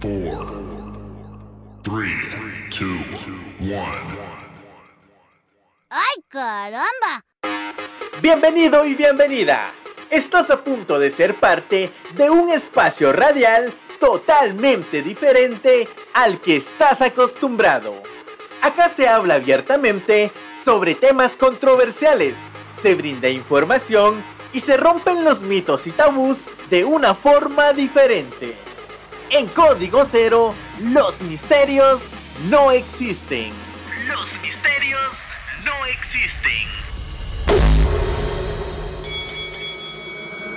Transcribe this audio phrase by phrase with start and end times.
[0.00, 0.46] four,
[1.82, 2.14] three,
[2.70, 2.98] two,
[3.60, 4.16] one.
[5.90, 7.24] ¡Ay, caramba!
[8.22, 9.72] Bienvenido y bienvenida.
[10.08, 17.02] Estás a punto de ser parte de un espacio radial totalmente diferente al que estás
[17.02, 18.02] acostumbrado.
[18.62, 22.36] Acá se habla abiertamente sobre temas controversiales,
[22.76, 24.22] se brinda información
[24.54, 26.38] y se rompen los mitos y tabús
[26.70, 28.69] de una forma diferente.
[29.32, 30.52] En Código Cero,
[30.82, 32.02] los misterios
[32.48, 33.52] no existen.
[34.08, 35.00] Los misterios
[35.64, 36.66] no existen.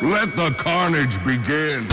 [0.01, 1.87] Let the carnage begin.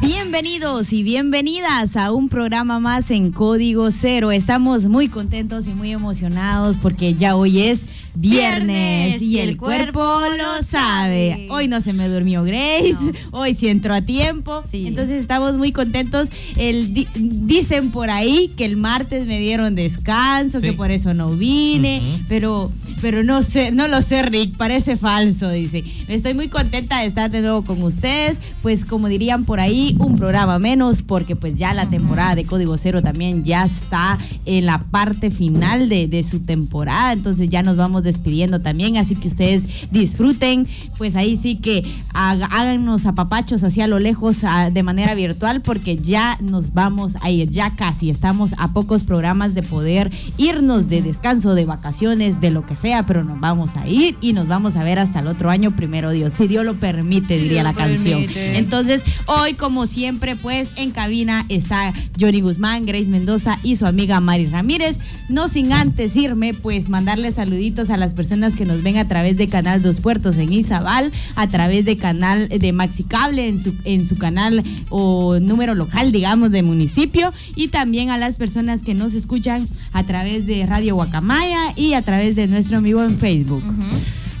[0.00, 4.32] Bienvenidos y bienvenidas a un programa más en Código Cero.
[4.32, 10.62] Estamos muy contentos y muy emocionados porque ya hoy es viernes, y el cuerpo lo
[10.62, 11.46] sabe.
[11.50, 12.96] Hoy no se me durmió Grace,
[13.30, 14.62] hoy sí entró a tiempo.
[14.72, 16.28] Entonces estamos muy contentos.
[16.56, 22.02] El, dicen por ahí que el martes me dieron descanso, que por eso no vine,
[22.28, 25.84] pero, pero no sé, no lo sé, Rick, parece falso, dice.
[26.08, 30.16] Estoy muy contenta de estar de nuevo con ustedes, pues como dirían por ahí, un
[30.16, 34.78] programa menos, porque pues ya la temporada de Código Cero también ya está en la
[34.78, 39.90] parte final de, de su temporada, entonces ya nos vamos despidiendo también, así que ustedes
[39.90, 40.66] disfruten,
[40.98, 46.72] pues ahí sí que háganos apapachos hacia lo lejos de manera virtual, porque ya nos
[46.72, 51.64] vamos a ir, ya casi estamos a pocos programas de poder irnos de descanso, de
[51.64, 54.98] vacaciones, de lo que sea, pero nos vamos a ir y nos vamos a ver
[54.98, 58.24] hasta el otro año, primero Dios, si Dios lo permite, diría la canción.
[58.34, 64.20] Entonces, hoy como siempre, pues en cabina está Johnny Guzmán, Grace Mendoza y su amiga
[64.20, 64.98] Mari Ramírez,
[65.28, 69.36] no sin antes irme, pues mandarle saluditos a las personas que nos ven a través
[69.36, 74.04] de Canal Dos Puertos en Izabal, a través de canal de Maxicable en su, en
[74.04, 79.14] su canal o número local, digamos, de municipio, y también a las personas que nos
[79.14, 83.62] escuchan a través de Radio Guacamaya y a través de nuestro amigo en Facebook.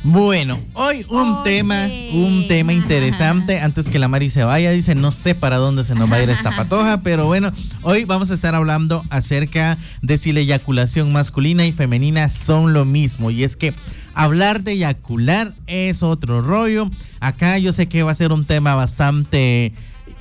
[0.02, 3.60] Bueno, hoy un tema, un tema interesante.
[3.60, 6.22] Antes que la Mari se vaya, dice, no sé para dónde se nos va a
[6.22, 7.52] ir esta patoja, pero bueno,
[7.82, 12.86] hoy vamos a estar hablando acerca de si la eyaculación masculina y femenina son lo
[12.86, 13.30] mismo.
[13.30, 13.74] Y es que
[14.14, 16.90] hablar de eyacular es otro rollo.
[17.20, 19.74] Acá yo sé que va a ser un tema bastante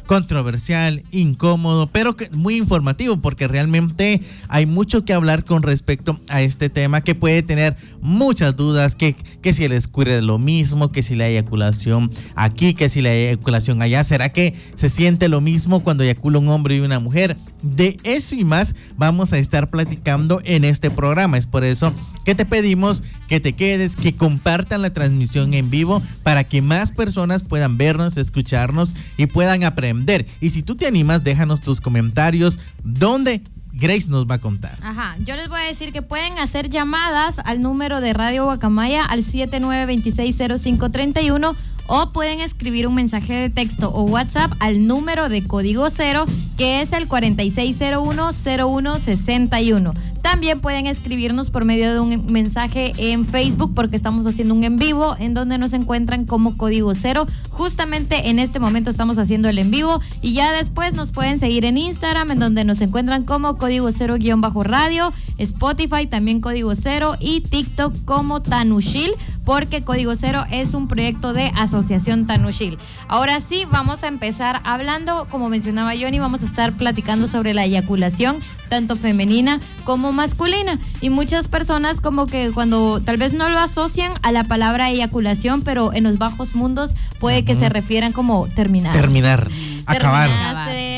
[0.09, 6.41] controversial, incómodo, pero que muy informativo porque realmente hay mucho que hablar con respecto a
[6.41, 10.91] este tema que puede tener muchas dudas, que, que si el escurre es lo mismo,
[10.91, 15.41] que si la eyaculación aquí, que si la eyaculación allá, ¿será que se siente lo
[15.41, 17.37] mismo cuando eyacula un hombre y una mujer?
[17.61, 21.37] De eso y más vamos a estar platicando en este programa.
[21.37, 21.93] Es por eso
[22.25, 26.91] que te pedimos que te quedes, que compartan la transmisión en vivo para que más
[26.91, 30.25] personas puedan vernos, escucharnos y puedan aprender.
[30.41, 32.59] Y si tú te animas, déjanos tus comentarios.
[32.83, 33.43] ¿Dónde?
[33.71, 34.77] Grace nos va a contar.
[34.81, 39.05] Ajá, yo les voy a decir que pueden hacer llamadas al número de Radio Guacamaya
[39.05, 41.55] al 79260531
[41.89, 46.25] o pueden escribir un mensaje de texto o WhatsApp al número de código cero
[46.57, 49.93] que es el 46010161.
[50.21, 54.77] También pueden escribirnos por medio de un mensaje en Facebook porque estamos haciendo un en
[54.77, 57.25] vivo en donde nos encuentran como código cero.
[57.49, 61.65] Justamente en este momento estamos haciendo el en vivo y ya después nos pueden seguir
[61.65, 66.75] en Instagram en donde nos encuentran como código cero guion bajo radio, Spotify también código
[66.75, 69.13] cero y TikTok como Tanushil
[69.49, 72.77] porque Código Cero es un proyecto de Asociación Tanushil.
[73.07, 77.65] Ahora sí, vamos a empezar hablando, como mencionaba Johnny, vamos a estar platicando sobre la
[77.65, 78.37] eyaculación,
[78.69, 80.77] tanto femenina como masculina.
[81.01, 85.61] Y muchas personas como que cuando tal vez no lo asocian a la palabra eyaculación,
[85.61, 88.93] pero en los bajos mundos puede que se refieran como terminar.
[88.93, 89.49] Terminar,
[89.85, 90.29] acabar.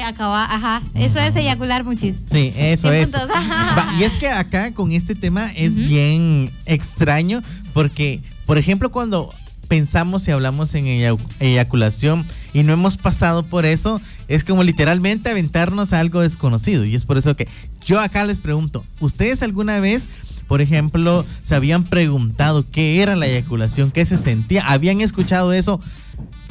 [0.05, 0.81] acabar, ajá.
[0.95, 2.27] Eso es eyacular muchísimo.
[2.29, 3.13] Sí, eso es.
[3.99, 7.41] y es que acá con este tema es bien extraño
[7.73, 9.33] porque por ejemplo, cuando
[9.71, 10.85] pensamos y hablamos en
[11.39, 16.83] eyaculación y no hemos pasado por eso, es como literalmente aventarnos a algo desconocido.
[16.83, 17.47] Y es por eso que
[17.85, 20.09] yo acá les pregunto, ¿ustedes alguna vez,
[20.49, 24.67] por ejemplo, se habían preguntado qué era la eyaculación, qué se sentía?
[24.67, 25.79] ¿Habían escuchado eso?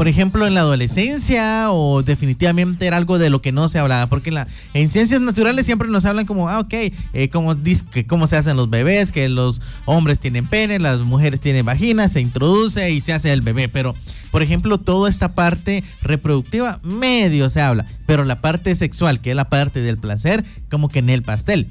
[0.01, 4.07] Por ejemplo, en la adolescencia o definitivamente era algo de lo que no se hablaba?
[4.07, 7.55] Porque en, la, en ciencias naturales siempre nos hablan como, ah, ok, eh, como,
[7.91, 12.09] que cómo se hacen los bebés, que los hombres tienen pene, las mujeres tienen vagina,
[12.09, 13.69] se introduce y se hace el bebé.
[13.69, 13.95] Pero,
[14.31, 17.85] por ejemplo, toda esta parte reproductiva medio se habla.
[18.07, 21.69] pero la parte sexual, que es la parte del placer, como que en el pastel.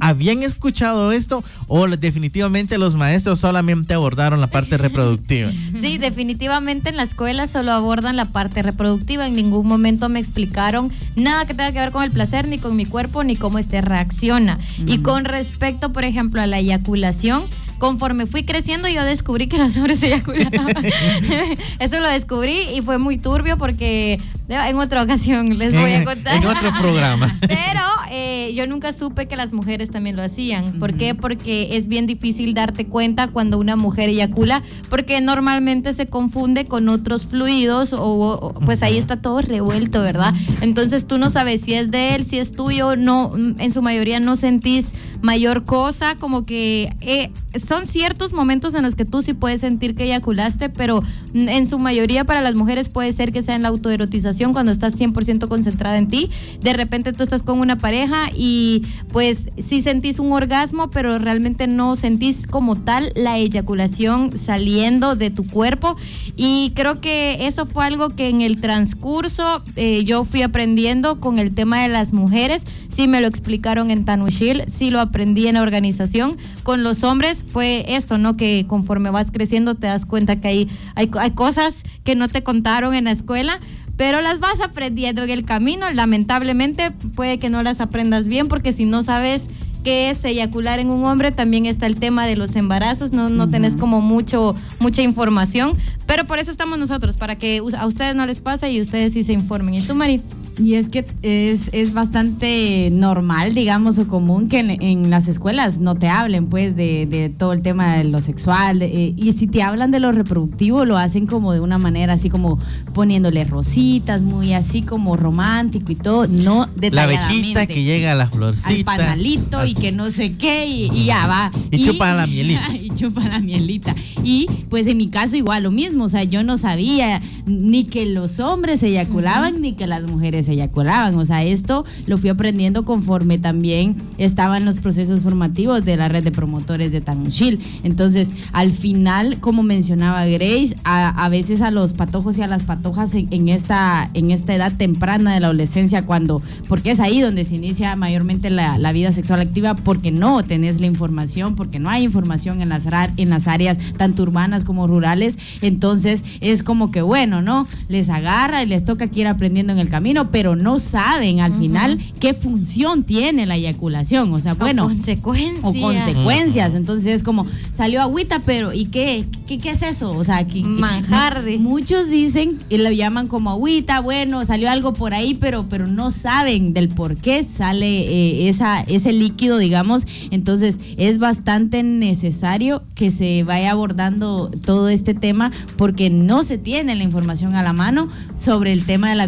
[0.00, 5.50] ¿Habían escuchado esto o definitivamente los maestros solamente abordaron la parte reproductiva?
[5.80, 9.26] Sí, definitivamente en la escuela solo abordan la parte reproductiva.
[9.26, 12.76] En ningún momento me explicaron nada que tenga que ver con el placer, ni con
[12.76, 14.58] mi cuerpo, ni cómo este reacciona.
[14.86, 17.44] Y con respecto, por ejemplo, a la eyaculación,
[17.78, 20.72] conforme fui creciendo yo descubrí que los hombres eyaculaban.
[21.78, 26.36] Eso lo descubrí y fue muy turbio porque en otra ocasión les voy a contar.
[26.36, 27.34] En otro programa.
[27.40, 30.78] Pero eh, yo nunca supe que las mujeres también lo hacían.
[30.78, 31.14] ¿Por qué?
[31.14, 36.88] Porque es bien difícil darte cuenta cuando una mujer eyacula, porque normalmente se confunde con
[36.88, 40.32] otros fluidos o, pues ahí está todo revuelto, ¿verdad?
[40.62, 44.20] Entonces tú no sabes si es de él, si es tuyo, no, en su mayoría
[44.20, 44.92] no sentís
[45.22, 49.94] mayor cosa, como que eh, son ciertos momentos en los que tú sí puedes sentir
[49.94, 51.02] que eyaculaste, pero
[51.34, 54.98] en su mayoría para las mujeres puede ser que sea en la autoerotización cuando estás
[54.98, 56.30] 100% concentrada en ti.
[56.60, 58.82] De repente tú estás con una pareja y
[59.12, 65.30] pues sí sentís un orgasmo, pero realmente no sentís como tal la eyaculación saliendo de
[65.30, 65.96] tu cuerpo.
[66.36, 71.38] Y creo que eso fue algo que en el transcurso eh, yo fui aprendiendo con
[71.38, 72.64] el tema de las mujeres.
[72.88, 76.36] Sí me lo explicaron en Tanushil, sí lo aprendí en la organización.
[76.62, 78.36] Con los hombres fue esto, ¿no?
[78.36, 82.42] Que conforme vas creciendo te das cuenta que hay, hay, hay cosas que no te
[82.42, 83.60] contaron en la escuela,
[83.96, 85.90] pero las vas aprendiendo en el camino.
[85.90, 89.48] Lamentablemente puede que no las aprendas bien porque si no sabes
[89.82, 93.48] qué es eyacular en un hombre, también está el tema de los embarazos, no, no
[93.48, 95.72] tenés como mucho, mucha información,
[96.06, 99.22] pero por eso estamos nosotros, para que a ustedes no les pase y ustedes sí
[99.22, 99.74] se informen.
[99.74, 100.22] ¿Y tú, Mari?
[100.58, 105.94] Y es que es, es bastante normal, digamos, o común que en, las escuelas no
[105.94, 108.82] te hablen, pues, de, de, todo el tema de lo sexual.
[108.82, 112.28] Eh, y si te hablan de lo reproductivo, lo hacen como de una manera así
[112.28, 112.58] como
[112.92, 118.28] poniéndole rositas, muy así como romántico y todo, no La abejita que llega a la
[118.28, 118.92] florcita.
[118.92, 121.50] Al panalito y que no sé qué, y, ya va.
[121.70, 122.74] Y, chupa la mielita.
[122.82, 123.94] y chupa la mielita.
[124.24, 128.06] Y pues en mi caso igual lo mismo, o sea, yo no sabía ni que
[128.06, 131.16] los hombres eyaculaban, ni que las mujeres eyaculaban.
[131.16, 136.24] O sea, esto lo fui aprendiendo conforme también estaban los procesos formativos de la red
[136.24, 137.60] de promotores de Tanushil.
[137.82, 143.14] Entonces, al final, como mencionaba Grace, a, veces a los patojos y a las patojas
[143.14, 147.56] en, esta, en esta edad temprana de la adolescencia, cuando, porque es ahí donde se
[147.56, 152.62] inicia mayormente la, vida sexual activa, porque no tenés la información, porque no hay información
[152.62, 152.86] en las,
[153.16, 155.36] en las áreas tanto urbanas como rurales.
[155.60, 157.66] Entonces, es como que, bueno, ¿no?
[157.88, 161.52] Les agarra y les toca que ir aprendiendo en el camino, pero no saben al
[161.54, 164.32] final qué función tiene la eyaculación.
[164.32, 164.84] O sea, bueno.
[164.84, 165.64] O consecuencias.
[165.64, 166.74] O consecuencias.
[166.74, 169.26] Entonces es como, salió agüita, pero ¿y qué?
[169.46, 170.12] ¿Qué, qué es eso?
[170.12, 171.44] O sea, que, manjar.
[171.58, 176.10] Muchos dicen y lo llaman como agüita, bueno, salió algo por ahí, pero, pero no
[176.10, 180.06] saben del por qué sale eh, esa, ese líquido, digamos.
[180.30, 186.94] Entonces es bastante necesario que se vaya abordando todo este tema porque no se tiene
[186.94, 189.24] la información a la mano sobre el tema de la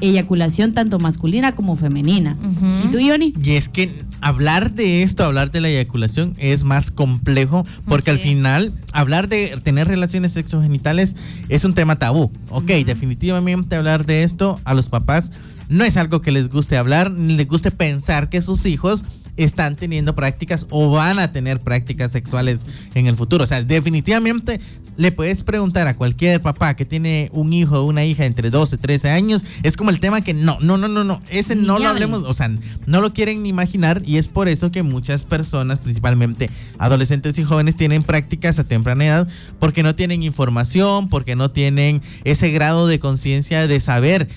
[0.00, 0.37] eyaculación
[0.74, 2.36] tanto masculina como femenina.
[2.84, 3.32] ¿Y tú, Yoni?
[3.42, 8.18] Y es que hablar de esto, hablar de la eyaculación es más complejo porque al
[8.18, 11.16] final hablar de tener relaciones sexogenitales
[11.48, 12.30] es un tema tabú.
[12.50, 15.30] Ok, definitivamente hablar de esto a los papás
[15.68, 19.04] no es algo que les guste hablar, ni les guste pensar que sus hijos
[19.38, 23.44] están teniendo prácticas o van a tener prácticas sexuales en el futuro.
[23.44, 24.60] O sea, definitivamente
[24.96, 28.78] le puedes preguntar a cualquier papá que tiene un hijo o una hija entre 12,
[28.78, 31.88] 13 años, es como el tema que no, no, no, no, no, ese no lo
[31.88, 32.50] hablemos, o sea,
[32.86, 37.44] no lo quieren ni imaginar y es por eso que muchas personas, principalmente adolescentes y
[37.44, 39.28] jóvenes, tienen prácticas a temprana edad
[39.60, 44.28] porque no tienen información, porque no tienen ese grado de conciencia de saber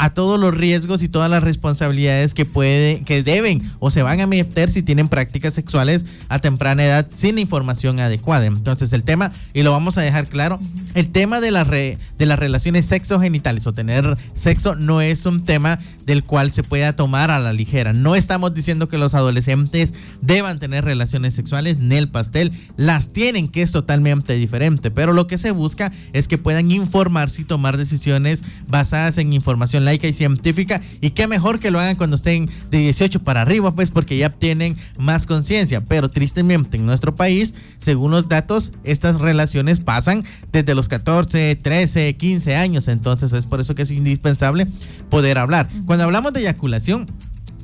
[0.00, 4.22] a todos los riesgos y todas las responsabilidades que puede, que deben o se van
[4.22, 8.46] a meter si tienen prácticas sexuales a temprana edad sin información adecuada.
[8.46, 10.58] Entonces el tema, y lo vamos a dejar claro,
[10.94, 15.78] el tema de, la de las relaciones sexogenitales o tener sexo no es un tema
[16.06, 17.92] del cual se pueda tomar a la ligera.
[17.92, 19.92] No estamos diciendo que los adolescentes
[20.22, 25.26] deban tener relaciones sexuales, en el pastel, las tienen, que es totalmente diferente, pero lo
[25.26, 30.80] que se busca es que puedan informarse y tomar decisiones basadas en información y científica.
[31.00, 34.30] Y qué mejor que lo hagan cuando estén de 18 para arriba, pues porque ya
[34.30, 35.82] tienen más conciencia.
[35.82, 42.16] Pero tristemente en nuestro país, según los datos, estas relaciones pasan desde los 14, 13,
[42.16, 42.88] 15 años.
[42.88, 44.66] Entonces es por eso que es indispensable
[45.08, 45.68] poder hablar.
[45.86, 47.06] Cuando hablamos de eyaculación,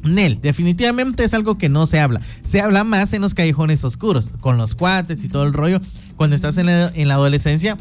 [0.03, 2.21] Nel, definitivamente es algo que no se habla.
[2.43, 5.81] Se habla más en los callejones oscuros, con los cuates y todo el rollo.
[6.17, 7.77] Cuando estás en la, en la adolescencia,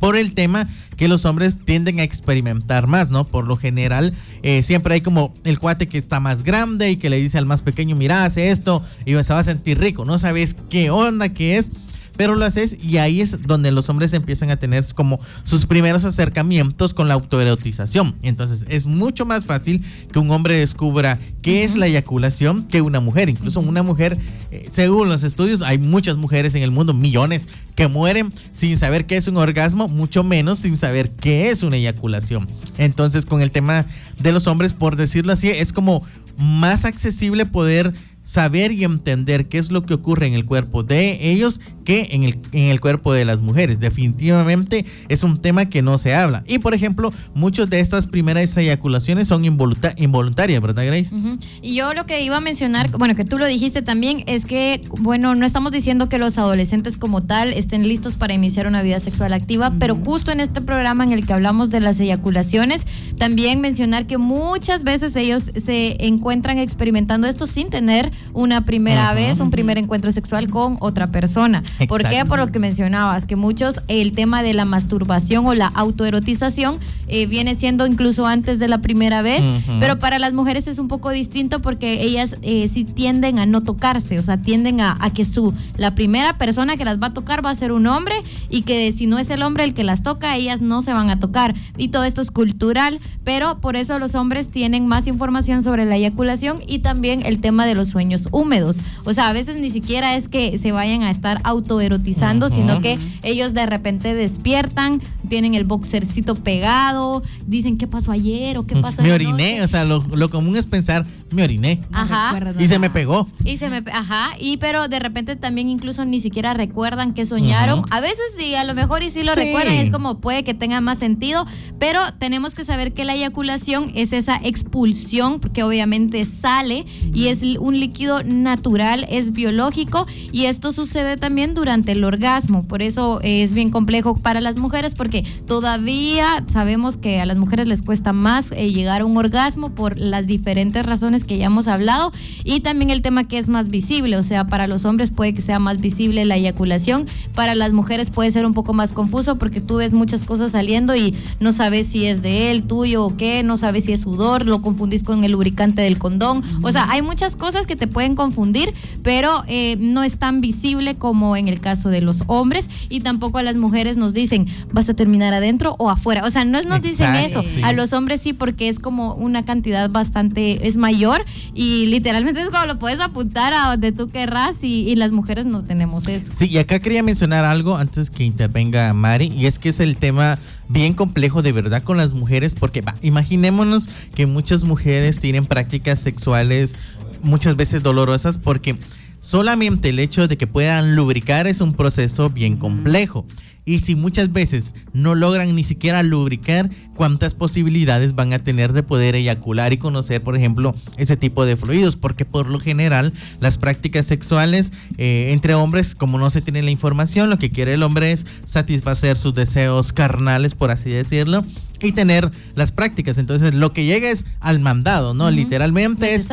[0.00, 3.24] por el tema que los hombres tienden a experimentar más, ¿no?
[3.24, 7.10] Por lo general, eh, siempre hay como el cuate que está más grande y que
[7.10, 10.18] le dice al más pequeño, mira, hace esto y se va a sentir rico, no
[10.18, 11.70] sabes qué onda, qué es
[12.16, 16.04] pero lo haces y ahí es donde los hombres empiezan a tener como sus primeros
[16.04, 18.16] acercamientos con la autoerotización.
[18.22, 23.00] Entonces es mucho más fácil que un hombre descubra qué es la eyaculación que una
[23.00, 23.28] mujer.
[23.28, 24.18] Incluso una mujer,
[24.50, 29.06] eh, según los estudios, hay muchas mujeres en el mundo, millones, que mueren sin saber
[29.06, 32.46] qué es un orgasmo, mucho menos sin saber qué es una eyaculación.
[32.78, 33.86] Entonces con el tema
[34.18, 36.02] de los hombres, por decirlo así, es como
[36.36, 37.92] más accesible poder
[38.30, 42.22] saber y entender qué es lo que ocurre en el cuerpo de ellos que en
[42.22, 43.80] el, en el cuerpo de las mujeres.
[43.80, 46.44] Definitivamente es un tema que no se habla.
[46.46, 51.12] Y por ejemplo, muchas de estas primeras eyaculaciones son involuntarias, ¿verdad, Grace?
[51.60, 54.80] Y yo lo que iba a mencionar, bueno, que tú lo dijiste también, es que,
[55.00, 59.00] bueno, no estamos diciendo que los adolescentes como tal estén listos para iniciar una vida
[59.00, 62.86] sexual activa, pero justo en este programa en el que hablamos de las eyaculaciones,
[63.18, 69.40] también mencionar que muchas veces ellos se encuentran experimentando esto sin tener una primera vez,
[69.40, 71.62] un primer encuentro sexual con otra persona.
[71.88, 72.24] ¿Por qué?
[72.24, 77.26] Por lo que mencionabas, que muchos el tema de la masturbación o la autoerotización eh,
[77.26, 79.42] viene siendo incluso antes de la primera vez,
[79.80, 83.60] pero para las mujeres es un poco distinto porque ellas eh, sí tienden a no
[83.60, 87.14] tocarse, o sea, tienden a, a, que su la primera persona que las va a
[87.14, 88.14] tocar va a ser un hombre
[88.48, 91.10] y que si no es el hombre el que las toca, ellas no se van
[91.10, 91.54] a tocar.
[91.76, 95.96] Y todo esto es cultural, pero por eso los hombres tienen más información sobre la
[95.96, 97.99] eyaculación y también el tema de los sueños
[98.30, 98.80] húmedos.
[99.04, 102.98] O sea, a veces ni siquiera es que se vayan a estar autoerotizando, sino que
[103.22, 109.02] ellos de repente despiertan, tienen el boxercito pegado, dicen qué pasó ayer o qué pasó
[109.02, 111.80] Me oriné, o sea, lo, común es pensar, me oriné.
[111.92, 112.38] Ajá.
[112.58, 113.28] Y se me pegó.
[113.44, 117.84] Y se me, ajá, y pero de repente también incluso ni siquiera recuerdan que soñaron.
[117.90, 120.80] A veces sí, a lo mejor y sí lo recuerdan, es como puede que tenga
[120.80, 121.46] más sentido,
[121.78, 127.42] pero tenemos que saber que la eyaculación es esa expulsión, porque obviamente sale y es
[127.58, 127.89] un líquido
[128.24, 132.64] natural, es biológico y esto sucede también durante el orgasmo.
[132.64, 137.66] Por eso es bien complejo para las mujeres porque todavía sabemos que a las mujeres
[137.66, 141.68] les cuesta más eh, llegar a un orgasmo por las diferentes razones que ya hemos
[141.68, 142.12] hablado
[142.44, 145.42] y también el tema que es más visible, o sea, para los hombres puede que
[145.42, 149.60] sea más visible la eyaculación, para las mujeres puede ser un poco más confuso porque
[149.60, 153.42] tú ves muchas cosas saliendo y no sabes si es de él, tuyo o qué,
[153.42, 157.02] no sabes si es sudor, lo confundís con el lubricante del condón, o sea, hay
[157.02, 158.72] muchas cosas que te pueden confundir,
[159.02, 163.38] pero eh, no es tan visible como en el caso de los hombres y tampoco
[163.38, 166.24] a las mujeres nos dicen, vas a terminar adentro o afuera.
[166.24, 167.42] O sea, no nos dicen eso.
[167.64, 172.50] A los hombres sí, porque es como una cantidad bastante, es mayor y literalmente es
[172.50, 176.30] como lo puedes apuntar a donde tú querrás y, las mujeres no tenemos eso.
[176.34, 179.96] Sí, y acá quería mencionar algo antes que intervenga Mari y es que es el
[179.96, 186.00] tema bien complejo de verdad con las mujeres porque imaginémonos que muchas mujeres tienen prácticas
[186.00, 186.76] sexuales
[187.22, 188.76] muchas veces dolorosas porque
[189.20, 193.26] solamente el hecho de que puedan lubricar es un proceso bien complejo.
[193.64, 198.82] Y si muchas veces no logran ni siquiera lubricar, ¿cuántas posibilidades van a tener de
[198.82, 201.96] poder eyacular y conocer, por ejemplo, ese tipo de fluidos?
[201.96, 206.70] Porque por lo general las prácticas sexuales eh, entre hombres, como no se tiene la
[206.70, 211.44] información, lo que quiere el hombre es satisfacer sus deseos carnales, por así decirlo,
[211.82, 213.18] y tener las prácticas.
[213.18, 215.30] Entonces, lo que llega es al mandado, ¿no?
[215.30, 216.28] Literalmente es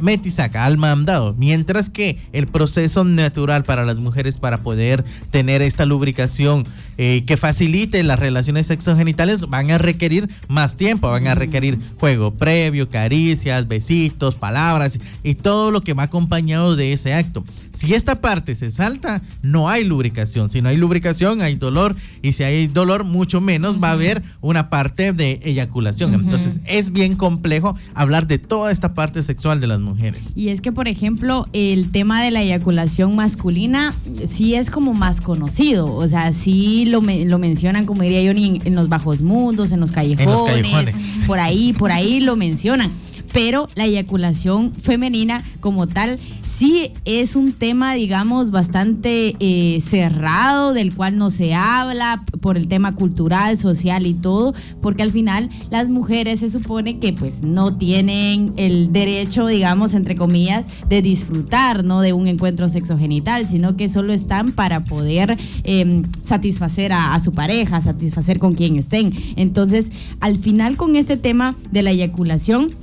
[0.00, 1.34] metisaca, al mandado.
[1.36, 6.66] Mientras que el proceso natural para las mujeres para poder tener esta lubricación
[6.98, 12.32] eh, que facilite las relaciones sexogenitales van a requerir más tiempo, van a requerir juego
[12.32, 17.44] previo, caricias, besitos, palabras y todo lo que va acompañado de ese acto.
[17.72, 20.50] Si esta parte se salta, no hay lubricación.
[20.50, 24.22] Si no hay lubricación, hay dolor y si hay dolor, mucho menos va a haber
[24.40, 26.14] una parte de eyaculación.
[26.14, 30.32] Entonces es bien complejo hablar de toda esta parte sexual de las mujeres.
[30.36, 33.94] Y es que, por ejemplo, el tema de la eyaculación masculina
[34.26, 35.92] sí es como más conocido.
[35.92, 39.92] O sea, sí lo, lo mencionan, como diría yo, en, los bajos mundos, en los
[39.92, 40.26] callejones.
[40.26, 40.94] En los callejones.
[41.26, 42.90] Por ahí, por ahí lo mencionan
[43.32, 50.94] pero la eyaculación femenina como tal sí es un tema, digamos, bastante eh, cerrado, del
[50.94, 55.88] cual no se habla por el tema cultural, social y todo, porque al final las
[55.88, 62.00] mujeres se supone que pues no tienen el derecho, digamos, entre comillas, de disfrutar, ¿no?
[62.00, 67.32] De un encuentro sexogenital, sino que solo están para poder em, satisfacer a, a su
[67.32, 69.12] pareja, satisfacer con quien estén.
[69.36, 72.74] Entonces, al final con este tema de la eyaculación,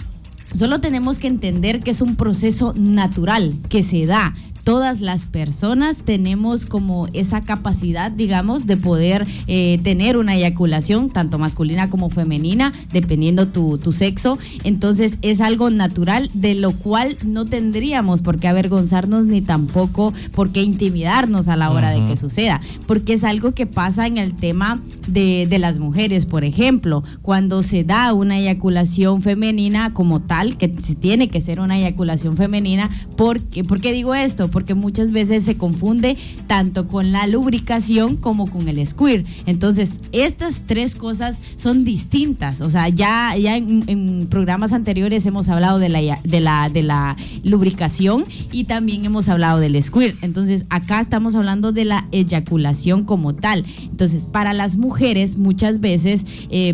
[0.53, 4.34] Solo tenemos que entender que es un proceso natural que se da
[4.70, 11.40] todas las personas tenemos como esa capacidad, digamos, de poder eh, tener una eyaculación, tanto
[11.40, 14.38] masculina como femenina, dependiendo tu, tu sexo.
[14.64, 20.52] Entonces es algo natural de lo cual no tendríamos por qué avergonzarnos ni tampoco por
[20.52, 24.36] qué intimidarnos a la hora de que suceda, porque es algo que pasa en el
[24.36, 30.58] tema de, de las mujeres, por ejemplo, cuando se da una eyaculación femenina como tal,
[30.58, 34.52] que tiene que ser una eyaculación femenina, ¿por qué, ¿por qué digo esto?
[34.52, 39.25] Porque muchas veces se confunde tanto con la lubricación como con el squirt.
[39.46, 42.62] Entonces, estas tres cosas son distintas.
[42.62, 46.84] O sea, ya, ya en, en programas anteriores hemos hablado de la, de, la, de
[46.84, 50.18] la lubricación y también hemos hablado del squirt.
[50.24, 53.66] Entonces, acá estamos hablando de la eyaculación como tal.
[53.84, 56.74] Entonces, para las mujeres, muchas veces eh,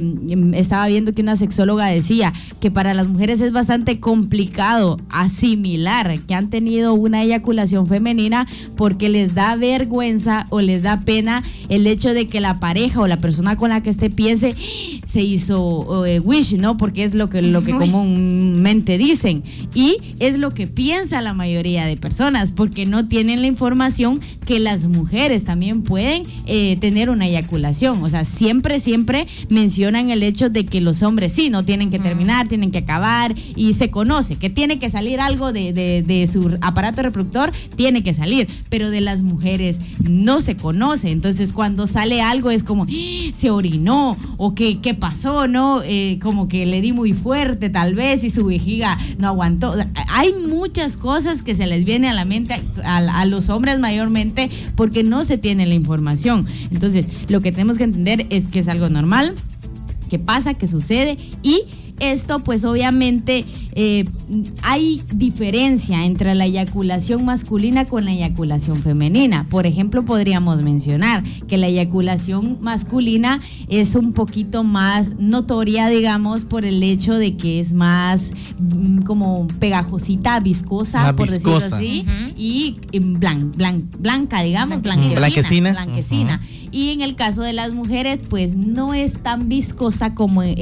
[0.54, 6.36] estaba viendo que una sexóloga decía que para las mujeres es bastante complicado asimilar que
[6.36, 12.14] han tenido una eyaculación femenina porque les da vergüenza o les da pena el hecho
[12.14, 14.56] de que la pareja o la persona con la que esté piense
[15.06, 16.78] se hizo eh, wish, ¿no?
[16.78, 19.44] Porque es lo que, lo que comúnmente dicen.
[19.74, 24.60] Y es lo que piensa la mayoría de personas, porque no tienen la información que
[24.60, 28.04] las mujeres también pueden eh, tener una eyaculación.
[28.04, 32.00] O sea, siempre, siempre mencionan el hecho de que los hombres sí, no tienen que
[32.00, 36.28] terminar, tienen que acabar y se conoce que tiene que salir algo de, de, de
[36.28, 41.12] su aparato reproductor, tiene que salir, pero de las mujeres no se conoce.
[41.12, 43.32] Entonces, cuando sale algo es como, ¡Ah!
[43.34, 45.82] se orinó o qué, qué pasó, ¿no?
[45.84, 49.74] Eh, como que le di muy fuerte tal vez y su vejiga no aguantó.
[50.10, 54.50] Hay muchas cosas que se les viene a la mente a, a los hombres mayormente
[54.76, 56.46] porque no se tiene la información.
[56.72, 59.36] Entonces, lo que tenemos que entender es que es algo normal,
[60.10, 61.64] que pasa, que sucede y
[62.00, 64.06] esto pues obviamente eh,
[64.64, 69.48] hay diferencia entre la eyaculación masculina con la eyaculación femenina.
[69.50, 76.66] Por ejemplo, podríamos mencionar que la eyaculación masculina es un poquito más notoria, digamos, por
[76.66, 81.78] el hecho de que es más mm, como pegajosita, viscosa, por viscosa.
[81.80, 85.20] decirlo así, y mm, blan- blan- blanca, digamos, Blanquecina.
[85.20, 85.72] blanquecina.
[85.72, 86.24] Blanquecina.
[86.38, 86.65] blanquecina.
[86.76, 90.58] Y en el caso de las mujeres, pues no es tan viscosa como eh,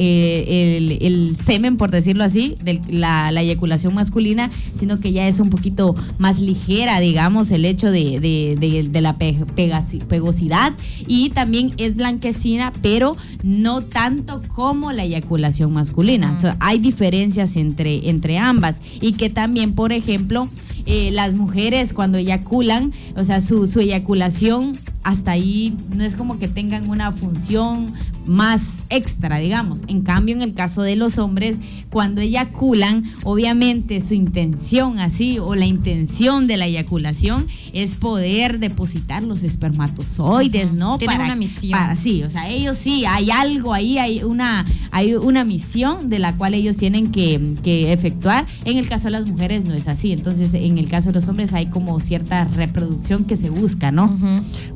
[0.77, 5.39] el, el semen, por decirlo así, de la, la eyaculación masculina, sino que ya es
[5.39, 10.73] un poquito más ligera, digamos, el hecho de, de- de- de la pe- pegasi- pegosidad.
[11.07, 16.31] Y también es blanquecina, pero no tanto como la eyaculación masculina.
[16.31, 18.79] O sea, hay diferencias entre, entre ambas.
[19.01, 20.47] Y que también, por ejemplo,
[20.85, 26.39] eh, las mujeres cuando eyaculan, o sea, su, su eyaculación hasta ahí no es como
[26.39, 27.93] que tengan una función
[28.25, 29.81] más extra, digamos.
[29.87, 31.59] En cambio, en el caso de los hombres,
[31.89, 39.23] cuando eyaculan, obviamente su intención así o la intención de la eyaculación es poder depositar
[39.23, 40.97] los espermatozoides, ¿no?
[40.97, 41.71] Tienen una misión.
[41.79, 46.19] para- sí, o sea, ellos sí, hay algo ahí, hay una, hay una misión de
[46.19, 48.45] la cual ellos tienen que, que efectuar.
[48.65, 50.11] En el caso de las mujeres no es así.
[50.11, 54.17] Entonces, en el caso de los hombres hay como cierta reproducción que se busca, ¿no?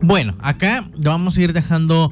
[0.02, 2.12] Bueno, acá vamos a ir dejando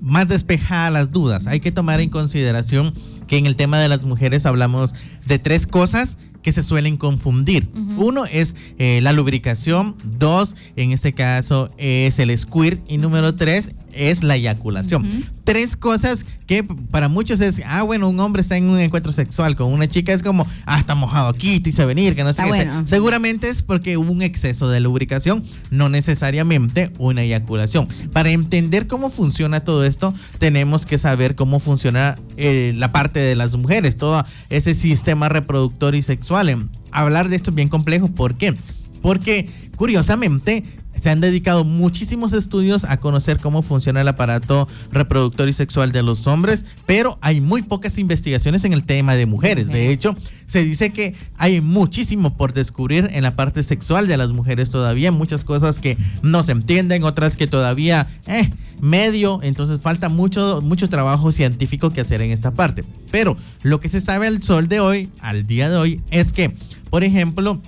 [0.00, 1.46] más despejadas las dudas.
[1.46, 2.94] Hay que tomar en consideración
[3.26, 4.92] que en el tema de las mujeres hablamos
[5.26, 7.68] de tres cosas que se suelen confundir.
[7.96, 13.72] Uno es eh, la lubricación, dos, en este caso, es el squirt y número tres
[13.92, 15.24] es la eyaculación.
[15.44, 19.56] Tres cosas que para muchos es, ah, bueno, un hombre está en un encuentro sexual
[19.56, 22.42] con una chica, es como, ah, está mojado aquí, te hice venir, que no sé
[22.42, 22.48] qué.
[22.48, 22.86] bueno.
[22.86, 27.88] Seguramente es porque hubo un exceso de lubricación, no necesariamente una eyaculación.
[28.12, 33.36] Para entender cómo funciona todo esto, tenemos que saber cómo funciona eh, la parte de
[33.36, 36.68] las mujeres, todo ese sistema reproductor y sexual.
[36.92, 38.54] Hablar de esto es bien complejo, ¿por qué?
[39.02, 40.64] Porque curiosamente
[41.00, 46.02] se han dedicado muchísimos estudios a conocer cómo funciona el aparato reproductor y sexual de
[46.02, 49.68] los hombres, pero hay muy pocas investigaciones en el tema de mujeres.
[49.68, 50.14] De hecho,
[50.46, 55.10] se dice que hay muchísimo por descubrir en la parte sexual de las mujeres todavía,
[55.10, 60.88] muchas cosas que no se entienden, otras que todavía eh, medio, entonces falta mucho mucho
[60.88, 62.84] trabajo científico que hacer en esta parte.
[63.10, 66.54] Pero lo que se sabe al sol de hoy, al día de hoy, es que,
[66.90, 67.60] por ejemplo,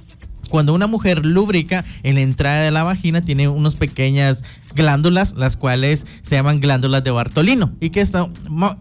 [0.53, 5.57] cuando una mujer lubrica en la entrada de la vagina tiene unas pequeñas glándulas, las
[5.57, 7.73] cuales se llaman glándulas de Bartolino.
[7.81, 8.31] Y que esto,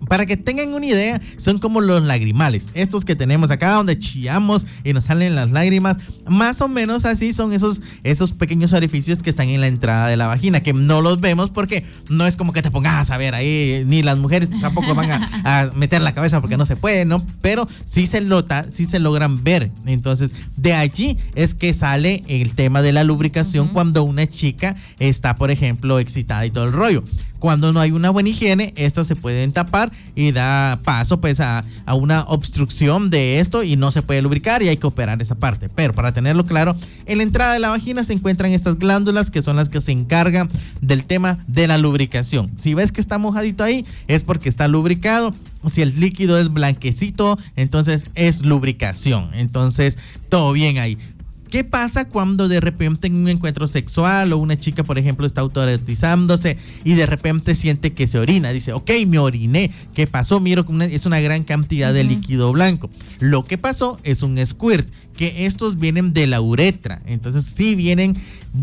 [0.08, 2.72] para que tengan una idea, son como los lagrimales.
[2.74, 7.32] Estos que tenemos acá donde chillamos y nos salen las lágrimas, más o menos así
[7.32, 11.02] son esos, esos pequeños orificios que están en la entrada de la vagina, que no
[11.02, 14.50] los vemos porque no es como que te pongas a ver ahí, ni las mujeres
[14.62, 17.26] tampoco van a, meter la cabeza porque no se puede, ¿no?
[17.42, 19.72] Pero sí se, nota, sí se logran ver.
[19.86, 25.36] Entonces, de allí es que sale el tema de la lubricación cuando una chica está,
[25.36, 27.04] por ejemplo, excitada y todo el rollo.
[27.40, 31.66] Cuando no hay una buena higiene, estas se pueden tapar y da paso pues a,
[31.86, 35.36] a, una obstrucción de esto y no se puede lubricar y hay que operar esa
[35.36, 35.68] parte.
[35.68, 36.76] Pero para tenerlo claro,
[37.08, 39.92] en la entrada de la vagina se encuentran estas glándulas que son las que se
[39.92, 40.50] encargan
[40.82, 42.52] del tema de la lubricación.
[42.58, 45.34] Si ves que está mojadito ahí, es porque está lubricado
[45.70, 49.30] si el líquido es blanquecito, entonces es lubricación.
[49.34, 49.98] Entonces,
[50.30, 50.98] todo bien ahí.
[51.52, 55.42] ¿Qué pasa cuando de repente en un encuentro sexual o una chica, por ejemplo, está
[55.42, 58.54] autoretizándose y de repente siente que se orina?
[58.54, 59.70] Dice, ok, me oriné.
[59.94, 60.40] ¿Qué pasó?
[60.40, 62.90] Miro que es una gran cantidad de líquido blanco.
[63.20, 64.88] Lo que pasó es un squirt,
[65.18, 67.02] que estos vienen de la uretra.
[67.06, 68.16] Entonces, sí vienen,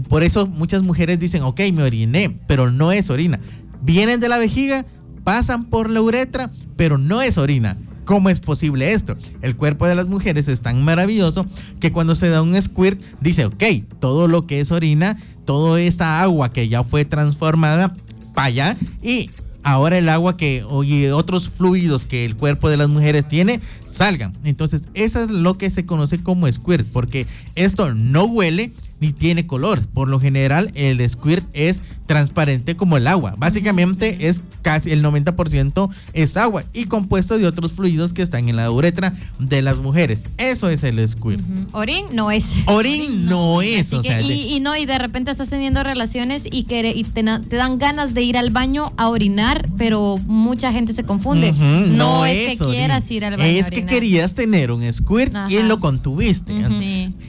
[0.09, 3.39] por eso muchas mujeres dicen, ok, me oriné, pero no es orina.
[3.83, 4.87] Vienen de la vejiga,
[5.25, 7.77] pasan por la uretra, pero no es orina
[8.09, 9.19] ¿Cómo es posible esto?
[9.43, 11.45] El cuerpo de las mujeres es tan maravilloso
[11.79, 13.63] que cuando se da un squirt dice, ok,
[13.99, 17.95] todo lo que es orina, toda esta agua que ya fue transformada
[18.33, 19.31] para allá y
[19.63, 24.33] ahora el agua que oye otros fluidos que el cuerpo de las mujeres tiene salgan.
[24.43, 29.47] Entonces, eso es lo que se conoce como squirt, porque esto no huele ni tiene
[29.47, 29.87] color.
[29.89, 33.35] Por lo general, el squirt es transparente como el agua.
[33.39, 38.57] Básicamente es casi el 90% es agua y compuesto de otros fluidos que están en
[38.57, 40.25] la uretra de las mujeres.
[40.39, 41.43] Eso es el squirt.
[41.73, 42.55] Orín no es.
[42.67, 43.93] Orín, no, es.
[43.93, 48.23] y, no, y de repente estás teniendo relaciones y, que, y te, dan ganas de
[48.23, 51.53] ir al baño a orinar, pero mucha gente se confunde.
[51.53, 53.49] no, es, que quieras ir al baño.
[53.49, 56.55] Es que querías tener un squirt y lo contuviste.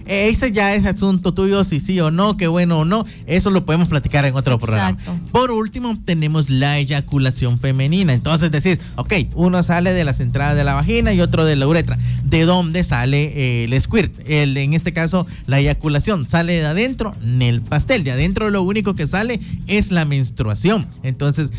[0.06, 3.06] Ese ya es asunto tuyo, si sí o no, qué bueno o no.
[3.26, 4.98] Eso lo podemos platicar en otro programa.
[5.32, 8.14] Por último, tenemos la eyaculación femenina.
[8.14, 11.68] Entonces decís, ok, uno sale de las entradas de la vagina y otro de la
[11.68, 11.98] uretra.
[12.24, 14.14] ¿De dónde sale el squirt?
[14.28, 18.04] El, en este caso, la eyaculación sale de adentro en el pastel.
[18.04, 20.88] De adentro lo único que sale es la menstruación.
[21.04, 21.52] Entonces,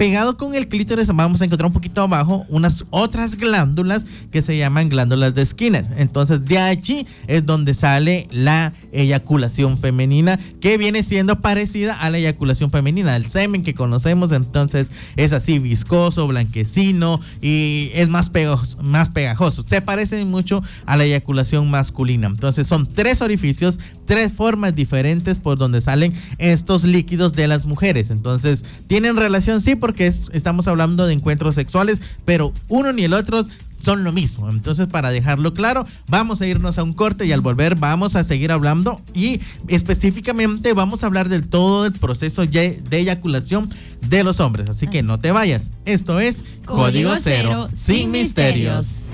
[0.00, 4.56] Pegado con el clítoris vamos a encontrar un poquito abajo unas otras glándulas que se
[4.56, 5.86] llaman glándulas de Skinner.
[5.98, 12.16] Entonces de allí es donde sale la eyaculación femenina que viene siendo parecida a la
[12.16, 14.32] eyaculación femenina, el semen que conocemos.
[14.32, 18.30] Entonces es así viscoso, blanquecino y es más
[18.82, 19.64] más pegajoso.
[19.66, 22.26] Se parece mucho a la eyaculación masculina.
[22.26, 28.10] Entonces son tres orificios, tres formas diferentes por donde salen estos líquidos de las mujeres.
[28.10, 33.44] Entonces tienen relación sí porque estamos hablando de encuentros sexuales, pero uno ni el otro
[33.76, 34.48] son lo mismo.
[34.48, 38.22] Entonces, para dejarlo claro, vamos a irnos a un corte y al volver vamos a
[38.22, 43.68] seguir hablando y específicamente vamos a hablar del todo el proceso de eyaculación
[44.06, 44.70] de los hombres.
[44.70, 45.72] Así que no te vayas.
[45.86, 49.06] Esto es Código, Cero, sin misterios.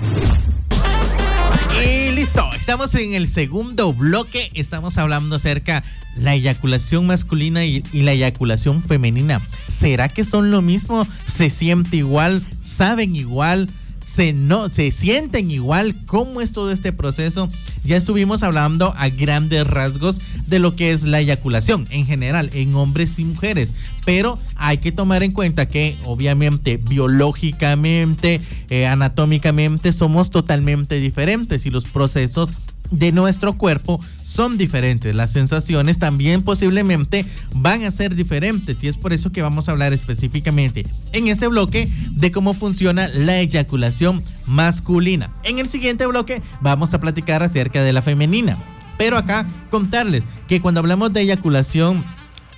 [2.27, 4.51] Listo, estamos en el segundo bloque.
[4.53, 5.83] Estamos hablando acerca
[6.15, 9.39] de la eyaculación masculina y, y, la eyaculación femenina.
[9.69, 11.07] ¿Será que son lo mismo?
[11.25, 12.45] ¿Se siente igual?
[12.59, 13.69] ¿Saben igual?
[14.07, 15.93] Se, no, se sienten igual.
[16.05, 17.49] ¿Cómo es todo este proceso?
[17.83, 22.73] Ya estuvimos hablando a grandes rasgos de lo que es la eyaculación en general en
[22.75, 23.73] hombres y mujeres,
[24.05, 28.39] pero hay que tomar en cuenta que obviamente biológicamente,
[28.69, 32.51] eh, anatómicamente somos totalmente diferentes y los procesos
[32.91, 35.15] de nuestro cuerpo son diferentes.
[35.15, 39.71] Las sensaciones también posiblemente van a ser diferentes y es por eso que vamos a
[39.71, 45.29] hablar específicamente en este bloque de cómo funciona la eyaculación masculina.
[45.43, 48.57] En el siguiente bloque vamos a platicar acerca de la femenina.
[48.97, 52.03] Pero acá contarles que cuando hablamos de eyaculación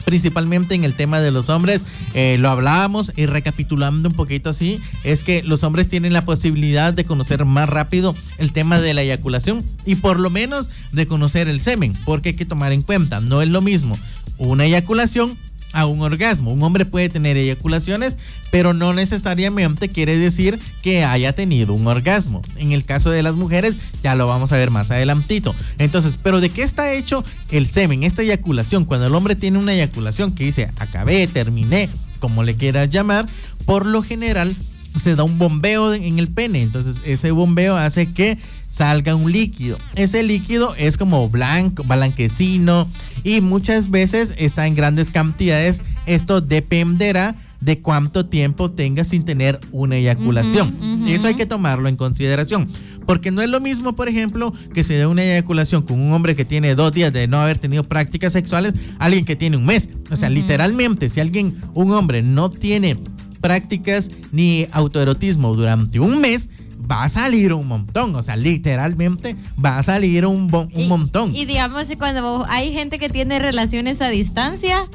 [0.06, 1.84] principalmente en el tema de los hombres,
[2.14, 6.94] eh, lo hablábamos y recapitulando un poquito así, es que los hombres tienen la posibilidad
[6.94, 11.48] de conocer más rápido el tema de la eyaculación y por lo menos de conocer
[11.48, 13.98] el semen, porque hay que tomar en cuenta, no es lo mismo
[14.40, 15.38] una eyaculación
[15.74, 16.52] a un orgasmo.
[16.52, 18.18] Un hombre puede tener eyaculaciones,
[18.52, 22.42] pero no necesariamente quiere decir que haya tenido un orgasmo.
[22.58, 25.56] En el caso de las mujeres, ya lo vamos a ver más adelantito.
[25.78, 28.86] Entonces, ¿pero de qué está hecho el semen, esta eyaculación?
[28.86, 33.28] Cuando el hombre tiene una eyaculación que dice acabé, terminé, como le quieras llamar,
[33.66, 34.56] por lo general
[34.98, 36.62] se da un bombeo en el pene.
[36.62, 38.38] Entonces ese bombeo hace que
[38.70, 39.78] salga un líquido.
[39.96, 42.88] Ese líquido es como blanco, blanquecino
[43.24, 45.84] y muchas veces está en grandes cantidades.
[46.06, 51.04] Esto dependerá de cuánto tiempo tenga sin tener una eyaculación.
[51.08, 52.70] Eso hay que tomarlo en consideración.
[53.06, 56.36] Porque no es lo mismo, por ejemplo, que se dé una eyaculación con un hombre
[56.36, 59.90] que tiene dos días de no haber tenido prácticas sexuales, alguien que tiene un mes.
[60.10, 62.98] O sea, literalmente, si alguien, un hombre, no tiene
[63.42, 66.50] prácticas ni autoerotismo durante un mes,
[66.90, 71.36] va a salir un montón, o sea, literalmente va a salir un, un montón.
[71.36, 74.90] Y digamos, cuando hay gente que tiene relaciones a distancia,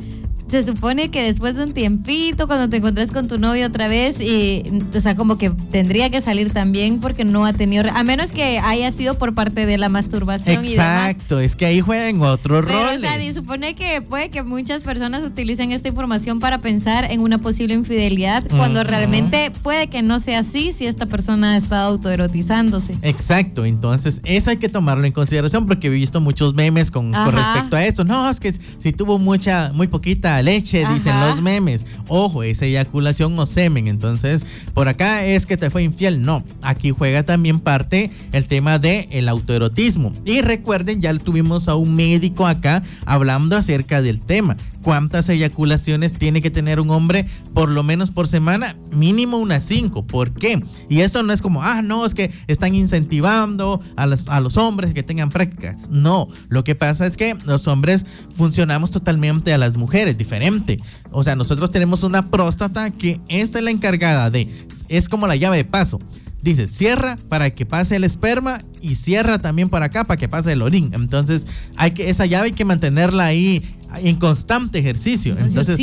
[0.48, 4.20] se supone que después de un tiempito, cuando te encontrás con tu novio otra vez,
[4.20, 4.62] y,
[4.94, 8.58] o sea, como que tendría que salir también porque no ha tenido, a menos que
[8.58, 10.64] haya sido por parte de la masturbación.
[10.64, 12.98] Exacto, es que ahí juegan otros Pero, roles.
[12.98, 17.20] O sea, y supone que puede que muchas personas utilicen esta información para pensar en
[17.20, 21.88] una posible infidelidad, cuando realmente puede que no sea así si esta persona ha estado
[21.88, 22.96] autoerotizándose.
[23.02, 27.32] Exacto, entonces eso hay que tomarlo en consideración porque he visto muchos memes con, con
[27.32, 28.04] respecto a esto.
[28.04, 31.86] No, es que si tuvo mucha, muy poquita leche, dicen los memes.
[32.08, 33.88] Ojo, es eyaculación o semen.
[33.88, 36.22] Entonces, por acá es que te fue infiel.
[36.22, 40.12] No, aquí juega también parte el tema del el autoerotismo.
[40.24, 46.42] Y recuerden, ya tuvimos a un médico acá hablando acerca del tema cuántas eyaculaciones tiene
[46.42, 50.06] que tener un hombre por lo menos por semana, mínimo unas cinco.
[50.06, 50.62] ¿Por qué?
[50.90, 54.58] Y esto no es como, ah, no, es que están incentivando a los, a los
[54.58, 55.88] hombres que tengan prácticas.
[55.88, 58.04] No, lo que pasa es que los hombres
[58.36, 60.78] funcionamos totalmente a las mujeres, diferente.
[61.10, 64.48] O sea, nosotros tenemos una próstata que esta es la encargada de,
[64.88, 65.98] es como la llave de paso
[66.44, 70.52] dice, cierra para que pase el esperma y cierra también para acá para que pase
[70.52, 70.90] el orín.
[70.92, 73.62] Entonces, hay que, esa llave hay que mantenerla ahí
[73.96, 75.36] en constante ejercicio.
[75.38, 75.78] Entonces,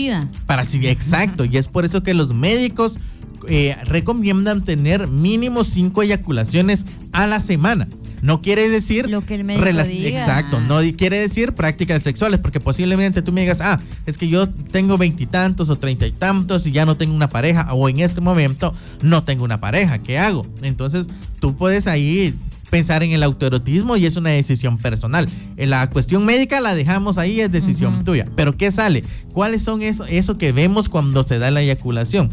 [0.46, 1.46] para sí, exacto.
[1.46, 3.00] Y es por eso que los médicos
[3.48, 7.88] eh, recomiendan tener mínimo cinco eyaculaciones a la semana.
[8.22, 9.10] No quiere decir.
[9.10, 10.62] Lo que el médico Exacto.
[10.62, 14.98] No quiere decir prácticas sexuales, porque posiblemente tú me digas, ah, es que yo tengo
[14.98, 18.74] veintitantos o treinta y tantos y ya no tengo una pareja, o en este momento
[19.02, 20.00] no tengo una pareja.
[20.00, 20.46] ¿Qué hago?
[20.62, 21.08] Entonces,
[21.40, 22.36] tú puedes ahí
[22.70, 25.28] pensar en el autoerotismo y es una decisión personal.
[25.58, 28.28] En la cuestión médica la dejamos ahí, es decisión tuya.
[28.36, 29.04] Pero ¿qué sale?
[29.34, 32.30] ¿Cuáles son eso, eso que vemos cuando se da la eyaculación?